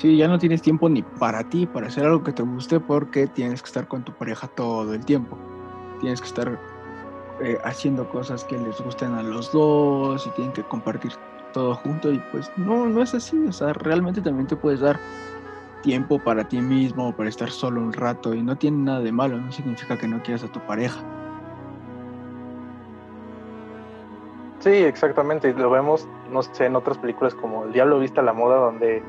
Sí, 0.00 0.16
ya 0.16 0.28
no 0.28 0.38
tienes 0.38 0.62
tiempo 0.62 0.88
ni 0.88 1.02
para 1.02 1.44
ti, 1.44 1.66
para 1.66 1.88
hacer 1.88 2.06
algo 2.06 2.24
que 2.24 2.32
te 2.32 2.42
guste, 2.42 2.80
porque 2.80 3.26
tienes 3.26 3.60
que 3.60 3.66
estar 3.66 3.86
con 3.86 4.02
tu 4.02 4.14
pareja 4.14 4.48
todo 4.48 4.94
el 4.94 5.04
tiempo. 5.04 5.36
Tienes 6.00 6.22
que 6.22 6.26
estar 6.26 6.58
eh, 7.42 7.58
haciendo 7.64 8.08
cosas 8.08 8.42
que 8.44 8.56
les 8.56 8.80
gusten 8.80 9.12
a 9.12 9.22
los 9.22 9.52
dos 9.52 10.26
y 10.26 10.30
tienen 10.30 10.54
que 10.54 10.62
compartir 10.62 11.12
todo 11.52 11.74
junto. 11.74 12.10
Y 12.10 12.18
pues 12.32 12.50
no, 12.56 12.86
no 12.86 13.02
es 13.02 13.12
así. 13.12 13.36
O 13.46 13.52
sea, 13.52 13.74
realmente 13.74 14.22
también 14.22 14.46
te 14.46 14.56
puedes 14.56 14.80
dar 14.80 14.98
tiempo 15.82 16.18
para 16.18 16.48
ti 16.48 16.62
mismo, 16.62 17.14
para 17.14 17.28
estar 17.28 17.50
solo 17.50 17.82
un 17.82 17.92
rato. 17.92 18.32
Y 18.32 18.42
no 18.42 18.56
tiene 18.56 18.78
nada 18.78 19.00
de 19.00 19.12
malo, 19.12 19.36
no 19.36 19.52
significa 19.52 19.98
que 19.98 20.08
no 20.08 20.22
quieras 20.22 20.44
a 20.44 20.48
tu 20.50 20.60
pareja. 20.60 20.98
Sí, 24.60 24.70
exactamente. 24.70 25.52
Lo 25.52 25.68
vemos, 25.68 26.08
no 26.30 26.42
sé, 26.42 26.64
en 26.64 26.76
otras 26.76 26.96
películas 26.96 27.34
como 27.34 27.64
El 27.64 27.74
Diablo 27.74 27.98
Vista 27.98 28.22
a 28.22 28.24
la 28.24 28.32
Moda, 28.32 28.56
donde 28.56 29.02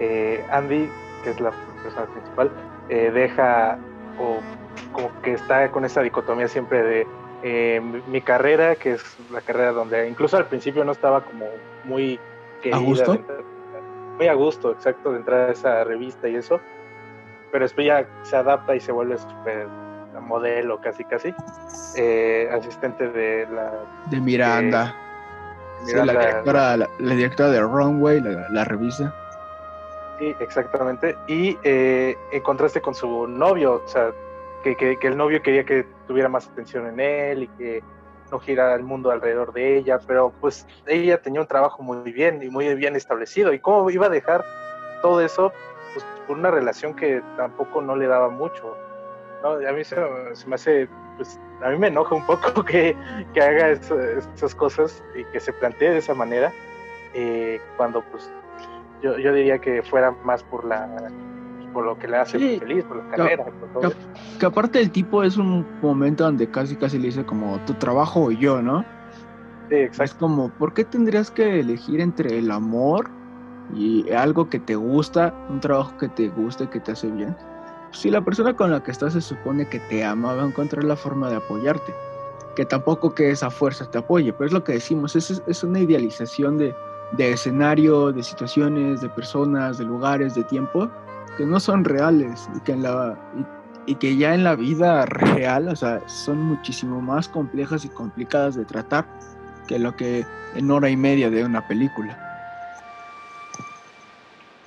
eh, 0.00 0.44
Andy, 0.50 0.88
que 1.22 1.30
es 1.30 1.40
la 1.40 1.50
persona 1.82 2.06
principal, 2.06 2.50
eh, 2.88 3.10
deja 3.12 3.78
o 4.18 4.38
como 4.92 5.10
que 5.22 5.32
está 5.34 5.70
con 5.70 5.84
esa 5.84 6.02
dicotomía 6.02 6.48
siempre 6.48 6.82
de 6.82 7.06
eh, 7.42 7.80
mi 8.06 8.20
carrera, 8.20 8.76
que 8.76 8.92
es 8.92 9.16
la 9.32 9.40
carrera 9.40 9.72
donde 9.72 10.08
incluso 10.08 10.36
al 10.36 10.46
principio 10.46 10.84
no 10.84 10.92
estaba 10.92 11.22
como 11.22 11.46
muy 11.84 12.18
querida. 12.62 12.78
¿A 12.78 12.80
gusto? 12.80 13.18
muy 14.16 14.26
a 14.26 14.34
gusto, 14.34 14.72
exacto, 14.72 15.12
de 15.12 15.18
entrar 15.18 15.50
a 15.50 15.52
esa 15.52 15.84
revista 15.84 16.28
y 16.28 16.36
eso. 16.36 16.60
Pero 17.52 17.64
después 17.64 17.86
ya 17.86 18.04
se 18.22 18.36
adapta 18.36 18.74
y 18.74 18.80
se 18.80 18.90
vuelve 18.90 19.16
súper 19.16 19.68
modelo 20.20 20.80
casi 20.80 21.04
casi. 21.04 21.32
asistente 22.52 23.08
de 23.08 23.46
la... 23.52 23.72
De 24.10 24.20
Miranda. 24.20 24.94
la, 25.94 26.12
directora, 26.12 26.76
la, 26.76 26.88
directora 26.98 27.50
de 27.50 27.60
Runway, 27.60 28.20
la 28.50 28.64
revista. 28.64 29.14
Sí, 30.18 30.34
exactamente. 30.40 31.16
Y 31.28 31.56
eh, 31.62 32.16
en 32.32 32.42
contraste 32.42 32.80
con 32.80 32.94
su 32.94 33.26
novio, 33.28 33.82
o 33.84 33.88
sea, 33.88 34.12
que, 34.62 34.98
el 35.00 35.16
novio 35.16 35.42
quería 35.42 35.64
que 35.64 35.86
tuviera 36.06 36.28
más 36.28 36.48
atención 36.48 36.86
en 36.86 37.00
él 37.00 37.42
y 37.44 37.48
que 37.48 37.82
no 38.30 38.40
girara 38.40 38.74
el 38.74 38.82
mundo 38.82 39.10
alrededor 39.10 39.52
de 39.52 39.78
ella, 39.78 39.98
pero 40.06 40.32
pues 40.40 40.66
ella 40.86 41.22
tenía 41.22 41.40
un 41.40 41.46
trabajo 41.46 41.82
muy 41.82 42.12
bien 42.12 42.42
y 42.42 42.50
muy 42.50 42.74
bien 42.74 42.96
establecido. 42.96 43.52
¿Y 43.52 43.60
cómo 43.60 43.88
iba 43.90 44.06
a 44.06 44.10
dejar 44.10 44.44
todo 45.02 45.20
eso 45.20 45.52
pues, 45.94 46.04
por 46.26 46.36
una 46.36 46.50
relación 46.50 46.94
que 46.94 47.22
tampoco 47.36 47.80
no 47.80 47.94
le 47.94 48.08
daba 48.08 48.28
mucho? 48.28 48.76
¿no? 49.42 49.52
A 49.52 49.72
mí 49.72 49.84
se, 49.84 49.96
me 50.46 50.56
hace, 50.56 50.88
pues 51.16 51.40
a 51.62 51.70
mí 51.70 51.78
me 51.78 51.86
enoja 51.86 52.16
un 52.16 52.26
poco 52.26 52.64
que, 52.64 52.96
que 53.32 53.40
haga 53.40 53.70
esas 53.70 54.54
cosas 54.56 55.02
y 55.14 55.24
que 55.26 55.38
se 55.38 55.52
plantee 55.52 55.90
de 55.90 55.98
esa 55.98 56.14
manera 56.14 56.52
eh, 57.14 57.60
cuando 57.76 58.02
pues 58.02 58.30
yo, 59.02 59.18
yo 59.18 59.32
diría 59.32 59.58
que 59.58 59.82
fuera 59.82 60.10
más 60.24 60.42
por 60.44 60.64
la 60.64 60.88
por 61.72 61.84
lo 61.84 61.98
que 61.98 62.08
le 62.08 62.16
hace 62.16 62.58
feliz, 62.58 62.84
por 62.84 62.96
la 62.96 63.16
carrera, 63.16 63.44
por 63.44 63.82
todo. 63.82 63.92
Que, 64.38 64.46
aparte 64.46 64.80
el 64.80 64.90
tipo 64.90 65.22
es 65.22 65.36
un 65.36 65.66
momento 65.80 66.24
donde 66.24 66.48
casi 66.50 66.76
casi 66.76 66.98
le 66.98 67.06
dice 67.06 67.24
como 67.24 67.58
tu 67.66 67.74
trabajo 67.74 68.30
y 68.30 68.38
yo, 68.38 68.62
¿no? 68.62 68.84
Sí, 69.68 69.76
exacto. 69.76 70.04
Es 70.04 70.14
como, 70.14 70.48
¿por 70.50 70.72
qué 70.72 70.84
tendrías 70.84 71.30
que 71.30 71.60
elegir 71.60 72.00
entre 72.00 72.38
el 72.38 72.50
amor 72.50 73.10
y 73.74 74.10
algo 74.12 74.48
que 74.48 74.58
te 74.58 74.76
gusta, 74.76 75.34
un 75.50 75.60
trabajo 75.60 75.96
que 75.98 76.08
te 76.08 76.28
gusta 76.28 76.64
y 76.64 76.68
que 76.68 76.80
te 76.80 76.92
hace 76.92 77.08
bien, 77.10 77.36
si 77.92 78.10
la 78.10 78.22
persona 78.22 78.54
con 78.54 78.70
la 78.70 78.82
que 78.82 78.90
estás 78.90 79.12
se 79.12 79.20
supone 79.20 79.68
que 79.68 79.80
te 79.80 80.04
ama, 80.04 80.34
va 80.34 80.42
a 80.42 80.46
encontrar 80.46 80.84
la 80.84 80.96
forma 80.96 81.28
de 81.30 81.36
apoyarte. 81.36 81.94
Que 82.56 82.64
tampoco 82.64 83.14
que 83.14 83.30
esa 83.30 83.50
fuerza 83.50 83.88
te 83.90 83.98
apoye, 83.98 84.32
pero 84.32 84.46
es 84.46 84.52
lo 84.52 84.64
que 84.64 84.72
decimos, 84.72 85.14
es, 85.14 85.42
es 85.46 85.62
una 85.62 85.78
idealización 85.78 86.58
de, 86.58 86.74
de 87.12 87.32
escenario, 87.32 88.12
de 88.12 88.22
situaciones, 88.22 89.00
de 89.00 89.08
personas, 89.08 89.78
de 89.78 89.84
lugares, 89.84 90.34
de 90.34 90.44
tiempo, 90.44 90.90
que 91.36 91.46
no 91.46 91.60
son 91.60 91.84
reales 91.84 92.48
y 92.56 92.60
que, 92.60 92.72
en 92.72 92.82
la, 92.82 93.16
y, 93.86 93.94
que 93.94 94.16
ya 94.16 94.34
en 94.34 94.44
la 94.44 94.56
vida 94.56 95.06
real, 95.06 95.68
o 95.68 95.76
sea, 95.76 96.06
son 96.08 96.38
muchísimo 96.38 97.00
más 97.00 97.28
complejas 97.28 97.84
y 97.84 97.88
complicadas 97.88 98.56
de 98.56 98.64
tratar 98.64 99.06
que 99.66 99.78
lo 99.78 99.94
que 99.96 100.24
en 100.54 100.70
hora 100.70 100.88
y 100.88 100.96
media 100.96 101.30
de 101.30 101.44
una 101.44 101.66
película. 101.66 102.18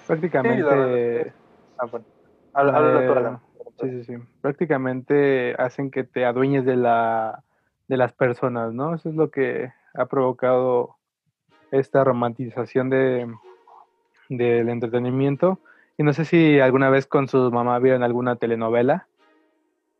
Prácticamente... 0.07 1.33
Ah, 1.77 1.87
eh, 2.53 3.37
sí, 3.79 3.89
sí, 3.89 4.03
sí. 4.03 4.13
Prácticamente 4.41 5.55
hacen 5.57 5.89
que 5.89 6.03
te 6.03 6.25
adueñes 6.25 6.65
de 6.65 6.75
la 6.75 7.43
de 7.91 7.97
las 7.97 8.13
personas, 8.13 8.73
¿no? 8.73 8.95
Eso 8.95 9.09
es 9.09 9.15
lo 9.15 9.31
que 9.31 9.73
ha 9.93 10.05
provocado 10.05 10.95
esta 11.71 12.03
romantización 12.03 12.89
de 12.89 13.27
del 14.37 14.69
entretenimiento. 14.69 15.59
Y 15.97 16.03
no 16.03 16.13
sé 16.13 16.25
si 16.25 16.59
alguna 16.59 16.89
vez 16.89 17.05
con 17.05 17.27
su 17.27 17.51
mamá 17.51 17.77
vieron 17.79 18.01
alguna 18.01 18.37
telenovela 18.37 19.07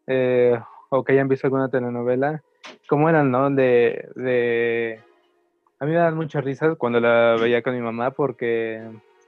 eh, 0.08 0.60
o 0.90 1.04
que 1.04 1.14
hayan 1.14 1.28
visto 1.28 1.48
alguna 1.48 1.70
telenovela. 1.70 2.42
¿Cómo 2.88 3.10
eran, 3.10 3.30
no? 3.30 3.50
De, 3.50 4.10
de... 4.16 5.00
A 5.80 5.86
mí 5.86 5.92
me 5.92 5.98
dan 5.98 6.16
muchas 6.16 6.44
risas 6.44 6.78
cuando 6.78 7.00
la 7.00 7.36
veía 7.40 7.62
con 7.62 7.76
mi 7.76 7.82
mamá 7.82 8.12
porque 8.12 8.82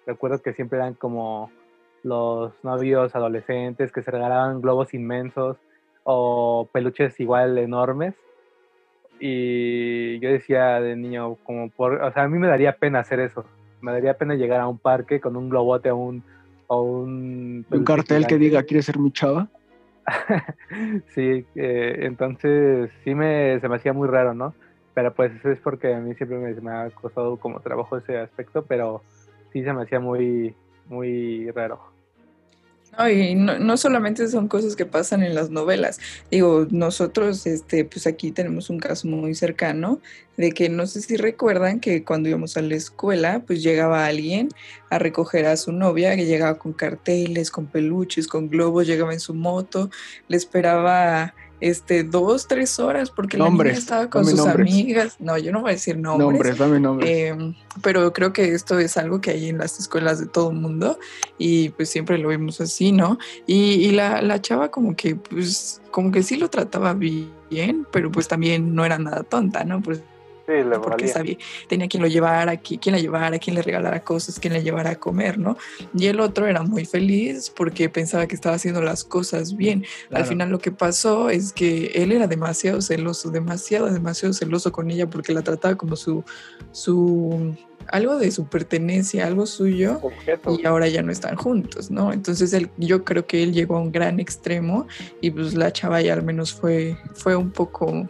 recuerdo 0.05 0.41
que 0.41 0.53
siempre 0.53 0.79
eran 0.79 0.93
como 0.93 1.51
los 2.03 2.53
novios 2.63 3.15
adolescentes 3.15 3.91
que 3.91 4.03
se 4.03 4.11
regalaban 4.11 4.61
globos 4.61 4.93
inmensos 4.93 5.57
o 6.03 6.67
peluches 6.71 7.19
igual 7.19 7.57
enormes. 7.57 8.13
Y 9.25 10.19
yo 10.19 10.31
decía 10.31 10.81
de 10.81 10.97
niño, 10.97 11.35
como 11.45 11.69
por, 11.69 11.93
o 11.93 12.11
sea, 12.11 12.23
a 12.23 12.27
mí 12.27 12.37
me 12.37 12.49
daría 12.49 12.75
pena 12.75 12.99
hacer 12.99 13.21
eso. 13.21 13.45
Me 13.79 13.93
daría 13.93 14.17
pena 14.17 14.35
llegar 14.35 14.59
a 14.59 14.67
un 14.67 14.77
parque 14.77 15.21
con 15.21 15.37
un 15.37 15.47
globote 15.47 15.91
o 15.91 15.95
un... 15.95 16.23
O 16.67 16.81
un, 16.81 17.65
un 17.71 17.83
cartel 17.85 18.27
que 18.27 18.37
diga, 18.37 18.63
¿quieres 18.63 18.85
ser 18.85 18.99
mi 18.99 19.13
chava? 19.13 19.47
sí, 21.15 21.45
eh, 21.55 21.99
entonces 22.01 22.91
sí 23.05 23.15
me, 23.15 23.61
se 23.61 23.69
me 23.69 23.77
hacía 23.77 23.93
muy 23.93 24.09
raro, 24.09 24.33
¿no? 24.33 24.53
Pero 24.93 25.13
pues 25.13 25.33
eso 25.35 25.51
es 25.51 25.59
porque 25.59 25.93
a 25.93 26.01
mí 26.01 26.15
siempre 26.15 26.37
me, 26.37 26.53
me 26.55 26.71
ha 26.71 26.89
costado 26.89 27.37
como 27.37 27.61
trabajo 27.61 27.95
ese 27.95 28.17
aspecto, 28.17 28.65
pero 28.65 29.03
sí 29.53 29.63
se 29.63 29.71
me 29.71 29.83
hacía 29.83 30.01
muy, 30.01 30.53
muy 30.89 31.49
raro. 31.51 31.79
No, 32.97 33.09
y 33.09 33.33
no, 33.33 33.75
solamente 33.77 34.27
son 34.27 34.47
cosas 34.47 34.75
que 34.75 34.85
pasan 34.85 35.23
en 35.23 35.33
las 35.33 35.49
novelas. 35.49 35.99
Digo, 36.29 36.67
nosotros, 36.69 37.47
este, 37.47 37.85
pues 37.85 38.05
aquí 38.05 38.31
tenemos 38.31 38.69
un 38.69 38.79
caso 38.79 39.07
muy 39.07 39.33
cercano 39.33 39.99
de 40.37 40.51
que 40.51 40.69
no 40.69 40.85
sé 40.85 41.01
si 41.01 41.17
recuerdan 41.17 41.79
que 41.79 42.03
cuando 42.03 42.29
íbamos 42.29 42.55
a 42.55 42.61
la 42.61 42.75
escuela, 42.75 43.43
pues 43.47 43.63
llegaba 43.63 44.05
alguien 44.05 44.49
a 44.91 44.99
recoger 44.99 45.47
a 45.47 45.57
su 45.57 45.71
novia, 45.71 46.15
que 46.15 46.25
llegaba 46.25 46.59
con 46.59 46.73
carteles, 46.73 47.49
con 47.49 47.65
peluches, 47.65 48.27
con 48.27 48.49
globos, 48.49 48.85
llegaba 48.85 49.13
en 49.13 49.19
su 49.19 49.33
moto, 49.33 49.89
le 50.27 50.37
esperaba 50.37 51.33
este, 51.63 52.03
dos, 52.03 52.47
tres 52.47 52.77
horas, 52.77 53.09
porque 53.09 53.37
la 53.37 53.49
niña 53.49 53.71
estaba 53.71 54.09
con 54.09 54.25
sus 54.25 54.45
amigas. 54.45 55.15
No, 55.19 55.37
yo 55.37 55.53
no 55.53 55.61
voy 55.61 55.69
a 55.69 55.73
decir 55.73 55.97
nombres. 55.97 56.27
Nombres, 56.27 56.57
dame 56.57 56.79
nombres. 56.79 57.09
Em, 57.09 57.55
pero 57.81 58.11
creo 58.11 58.33
que 58.33 58.53
esto 58.53 58.79
es 58.79 58.97
algo 58.97 59.21
que 59.21 59.31
hay 59.31 59.47
en 59.47 59.59
las 59.59 59.79
escuelas 59.79 60.19
de 60.19 60.25
todo 60.25 60.51
el 60.51 60.57
mundo 60.57 60.99
y 61.37 61.69
pues 61.69 61.89
siempre 61.89 62.17
lo 62.17 62.27
vimos 62.27 62.59
así, 62.59 62.91
¿no? 62.91 63.17
Y, 63.47 63.75
y 63.75 63.91
la, 63.91 64.21
la 64.21 64.41
chava 64.41 64.71
como 64.71 64.97
que, 64.97 65.15
pues, 65.15 65.81
como 65.89 66.11
que 66.11 66.21
sí 66.21 66.35
lo 66.35 66.49
trataba 66.49 66.93
bien, 66.93 67.87
pero 67.93 68.11
pues 68.11 68.27
también 68.27 68.75
no 68.75 68.83
era 68.83 68.99
nada 68.99 69.23
tonta, 69.23 69.63
¿no? 69.63 69.81
Pues 69.81 70.01
porque 70.81 71.07
sabía, 71.07 71.37
tenía 71.67 71.87
quien 71.87 72.03
lo 72.03 72.09
llevara, 72.09 72.57
quien 72.57 72.95
la 72.95 72.99
llevara, 72.99 73.39
quien 73.39 73.55
le 73.55 73.61
regalara 73.61 74.03
cosas, 74.03 74.39
quien 74.39 74.53
le 74.53 74.61
llevara 74.61 74.91
a 74.91 74.95
comer, 74.95 75.37
¿no? 75.37 75.57
Y 75.93 76.07
el 76.07 76.19
otro 76.19 76.47
era 76.47 76.63
muy 76.63 76.85
feliz 76.85 77.49
porque 77.49 77.89
pensaba 77.89 78.27
que 78.27 78.35
estaba 78.35 78.55
haciendo 78.55 78.81
las 78.81 79.03
cosas 79.03 79.55
bien. 79.55 79.85
Al 80.11 80.25
final 80.25 80.49
lo 80.49 80.59
que 80.59 80.71
pasó 80.71 81.29
es 81.29 81.53
que 81.53 81.91
él 81.95 82.11
era 82.11 82.27
demasiado 82.27 82.81
celoso, 82.81 83.31
demasiado, 83.31 83.89
demasiado 83.91 84.33
celoso 84.33 84.71
con 84.71 84.91
ella 84.91 85.09
porque 85.09 85.33
la 85.33 85.41
trataba 85.41 85.75
como 85.75 85.95
su, 85.95 86.23
su 86.71 87.55
algo 87.87 88.17
de 88.17 88.31
su 88.31 88.45
pertenencia, 88.47 89.25
algo 89.25 89.45
suyo, 89.45 89.99
y 90.47 90.65
ahora 90.65 90.87
ya 90.87 91.01
no 91.01 91.11
están 91.11 91.35
juntos, 91.35 91.91
¿no? 91.91 92.13
Entonces 92.13 92.53
él, 92.53 92.69
yo 92.77 93.03
creo 93.03 93.25
que 93.25 93.43
él 93.43 93.53
llegó 93.53 93.77
a 93.77 93.81
un 93.81 93.91
gran 93.91 94.19
extremo 94.19 94.87
y 95.21 95.31
pues 95.31 95.53
la 95.53 95.71
chava 95.71 96.01
ya 96.01 96.13
al 96.13 96.23
menos 96.23 96.53
fue, 96.53 96.97
fue 97.13 97.35
un 97.35 97.51
poco 97.51 98.07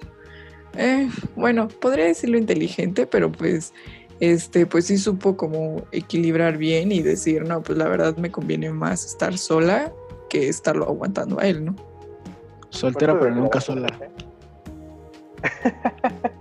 eh, 0.77 1.09
bueno, 1.35 1.67
podría 1.67 2.05
decirlo 2.05 2.37
inteligente, 2.37 3.05
pero 3.05 3.31
pues, 3.31 3.73
este, 4.19 4.65
pues 4.65 4.87
sí 4.87 4.97
supo 4.97 5.37
como 5.37 5.83
equilibrar 5.91 6.57
bien 6.57 6.91
y 6.91 7.01
decir, 7.01 7.43
no, 7.43 7.61
pues 7.61 7.77
la 7.77 7.87
verdad 7.87 8.17
me 8.17 8.31
conviene 8.31 8.71
más 8.71 9.05
estar 9.05 9.37
sola 9.37 9.91
que 10.29 10.49
estarlo 10.49 10.85
aguantando 10.85 11.39
a 11.39 11.47
él, 11.47 11.65
¿no? 11.65 11.75
Soltera, 12.69 13.19
pero 13.19 13.35
nunca 13.35 13.61
sola. 13.61 13.87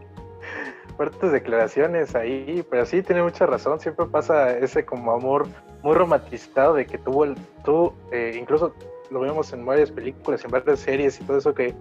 Fuertes 0.97 1.33
declaraciones 1.33 2.15
ahí, 2.15 2.65
pero 2.71 2.87
sí 2.87 3.03
tiene 3.03 3.23
mucha 3.23 3.45
razón. 3.45 3.81
Siempre 3.81 4.07
pasa 4.07 4.57
ese 4.57 4.85
como 4.85 5.13
amor 5.13 5.47
muy 5.83 5.95
romantizado 5.95 6.75
de 6.75 6.87
que 6.87 6.97
tuvo 6.99 7.25
el, 7.25 7.35
tú, 7.65 7.93
eh, 8.13 8.37
incluso 8.41 8.75
lo 9.11 9.21
vemos 9.21 9.53
en 9.53 9.67
varias 9.67 9.91
películas, 9.91 10.45
en 10.45 10.51
varias 10.51 10.81
series 10.81 11.21
y 11.21 11.25
todo 11.25 11.39
eso 11.39 11.53
que 11.53 11.75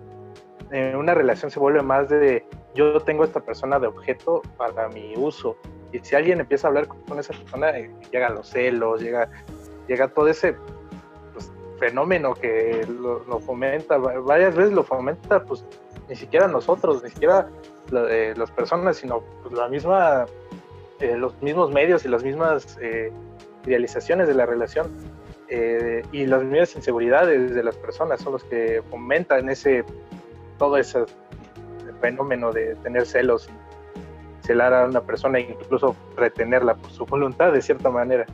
una 0.72 1.14
relación 1.14 1.52
se 1.52 1.60
vuelve 1.60 1.82
más 1.82 2.08
de 2.10 2.46
yo 2.74 3.00
tengo 3.02 3.24
esta 3.24 3.40
persona 3.42 3.80
de 3.80 3.88
objeto 3.88 4.42
para 4.58 4.88
mi 4.90 5.14
uso. 5.18 5.58
Y 5.92 6.00
si 6.00 6.16
alguien 6.16 6.40
empieza 6.40 6.68
a 6.68 6.70
hablar 6.70 6.88
con 6.88 7.20
esa 7.20 7.34
persona, 7.34 7.78
eh, 7.78 7.92
llegan 8.12 8.36
los 8.36 8.48
celos, 8.50 9.02
llega, 9.02 9.30
llega 9.88 10.08
todo 10.08 10.28
ese 10.28 10.56
pues, 11.34 11.52
fenómeno 11.80 12.34
que 12.34 12.88
lo, 12.88 13.40
fomenta, 13.42 13.98
varias 13.98 14.56
veces 14.56 14.74
lo 14.74 14.84
fomenta, 14.84 15.44
pues 15.44 15.66
ni 16.08 16.16
siquiera 16.16 16.48
nosotros, 16.48 17.04
ni 17.04 17.10
siquiera 17.10 17.50
eh, 18.10 18.34
las 18.38 18.52
personas, 18.52 18.98
sino 18.98 19.22
pues, 19.42 19.54
la 19.54 19.68
misma, 19.68 20.26
eh, 21.00 21.18
los 21.18 21.40
mismos 21.42 21.72
medios 21.72 22.06
y 22.06 22.08
las 22.08 22.24
mismas 22.24 22.78
idealizaciones 23.66 24.28
de 24.28 24.34
la 24.34 24.46
relación. 24.46 24.88
y 26.14 26.26
las 26.28 26.44
mismas 26.44 26.74
inseguridades 26.78 27.54
de 27.54 27.62
las 27.62 27.76
personas 27.76 28.22
son 28.22 28.32
los 28.34 28.44
que 28.46 28.82
fomentan 28.90 29.50
ese 29.50 29.84
todo 30.62 30.78
ese 30.78 31.06
fenómeno 32.02 32.52
de 32.52 32.76
tener 32.84 33.08
celos 33.08 33.50
y 33.50 34.46
celar 34.46 34.72
a 34.76 34.86
una 34.86 35.02
persona 35.02 35.40
e 35.40 35.58
incluso 35.60 35.96
retenerla 36.16 36.76
por 36.76 36.92
su 36.92 37.04
voluntad 37.04 37.52
de 37.52 37.64
cierta 37.64 37.90
manera. 37.90 38.28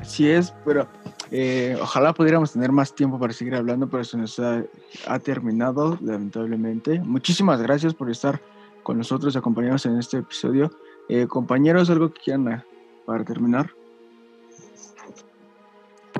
Así 0.00 0.30
es, 0.30 0.54
pero 0.64 0.88
eh, 1.30 1.76
ojalá 1.78 2.14
pudiéramos 2.14 2.54
tener 2.54 2.72
más 2.72 2.94
tiempo 2.94 3.18
para 3.18 3.34
seguir 3.34 3.54
hablando, 3.54 3.86
pero 3.90 4.00
eso 4.00 4.16
nos 4.16 4.40
ha, 4.40 5.18
terminado, 5.18 5.98
lamentablemente. 6.00 6.98
Muchísimas 7.00 7.60
gracias 7.60 7.92
por 7.92 8.10
estar 8.10 8.40
con 8.82 8.96
nosotros, 8.96 9.36
acompañarnos 9.36 9.84
en 9.84 9.98
este 9.98 10.16
episodio. 10.16 10.70
Eh, 11.10 11.26
compañeros, 11.26 11.90
¿algo 11.90 12.10
que 12.10 12.22
quieran 12.22 12.64
para 13.04 13.22
terminar? 13.22 13.70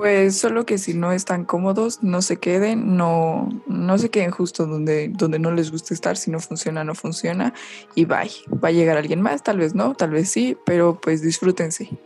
Pues 0.00 0.38
solo 0.38 0.64
que 0.64 0.78
si 0.78 0.94
no 0.94 1.12
están 1.12 1.44
cómodos, 1.44 2.02
no 2.02 2.22
se 2.22 2.38
queden, 2.38 2.96
no, 2.96 3.50
no 3.66 3.98
se 3.98 4.08
queden 4.08 4.30
justo 4.30 4.66
donde, 4.66 5.08
donde 5.08 5.38
no 5.38 5.50
les 5.50 5.70
gusta 5.70 5.92
estar, 5.92 6.16
si 6.16 6.30
no 6.30 6.40
funciona, 6.40 6.84
no 6.84 6.94
funciona, 6.94 7.52
y 7.94 8.06
bye. 8.06 8.30
Va 8.64 8.68
a 8.68 8.72
llegar 8.72 8.96
alguien 8.96 9.20
más, 9.20 9.42
tal 9.42 9.58
vez 9.58 9.74
no, 9.74 9.94
tal 9.94 10.08
vez 10.08 10.30
sí, 10.30 10.56
pero 10.64 10.98
pues 10.98 11.20
disfrútense. 11.20 11.84
Sí, 11.84 11.98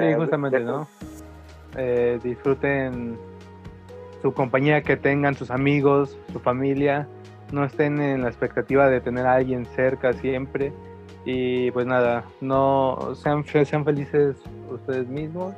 eh, 0.00 0.16
justamente, 0.16 0.58
¿no? 0.58 0.88
Eh, 1.76 2.18
disfruten 2.24 3.16
su 4.22 4.34
compañía 4.34 4.82
que 4.82 4.96
tengan, 4.96 5.36
sus 5.36 5.52
amigos, 5.52 6.18
su 6.32 6.40
familia, 6.40 7.06
no 7.52 7.64
estén 7.64 8.00
en 8.00 8.22
la 8.22 8.30
expectativa 8.30 8.88
de 8.88 9.00
tener 9.00 9.26
a 9.26 9.34
alguien 9.34 9.64
cerca 9.76 10.12
siempre 10.12 10.72
y 11.24 11.70
pues 11.70 11.86
nada, 11.86 12.24
no 12.40 13.14
sean, 13.14 13.44
sean 13.44 13.84
felices 13.84 14.36
ustedes 14.70 15.08
mismos 15.08 15.54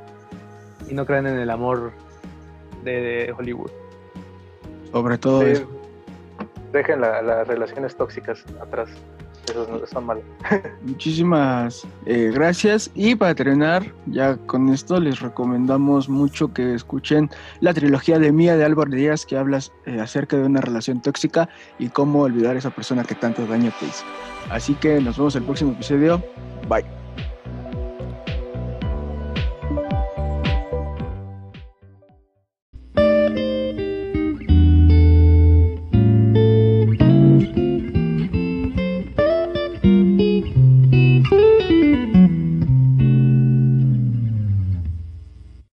y 0.89 0.93
no 0.93 1.05
crean 1.05 1.27
en 1.27 1.39
el 1.39 1.49
amor 1.49 1.93
de, 2.83 3.33
Hollywood. 3.37 3.71
Sobre 4.91 5.17
todo 5.17 5.41
eso. 5.43 5.67
Dejen 6.71 7.01
las 7.01 7.47
relaciones 7.47 7.95
tóxicas 7.95 8.43
atrás. 8.61 8.89
Muchísimas 10.83 11.85
eh, 12.05 12.31
gracias. 12.33 12.89
Y 12.95 13.15
para 13.15 13.35
terminar, 13.35 13.91
ya 14.07 14.37
con 14.37 14.69
esto 14.69 14.99
les 14.99 15.19
recomendamos 15.19 16.09
mucho 16.09 16.53
que 16.53 16.73
escuchen 16.73 17.29
la 17.59 17.73
trilogía 17.73 18.19
de 18.19 18.31
Mía 18.31 18.55
de 18.55 18.65
Álvaro 18.65 18.91
Díaz 18.91 19.25
que 19.25 19.37
habla 19.37 19.59
eh, 19.85 19.99
acerca 19.99 20.37
de 20.37 20.43
una 20.43 20.61
relación 20.61 21.01
tóxica 21.01 21.49
y 21.79 21.89
cómo 21.89 22.21
olvidar 22.21 22.55
a 22.55 22.59
esa 22.59 22.69
persona 22.69 23.03
que 23.03 23.15
tanto 23.15 23.45
daño 23.45 23.71
te 23.79 23.85
hizo. 23.85 24.03
Así 24.49 24.75
que 24.75 24.99
nos 24.99 25.17
vemos 25.17 25.35
el 25.35 25.43
próximo 25.43 25.71
episodio. 25.71 26.21
Bye. 26.67 27.02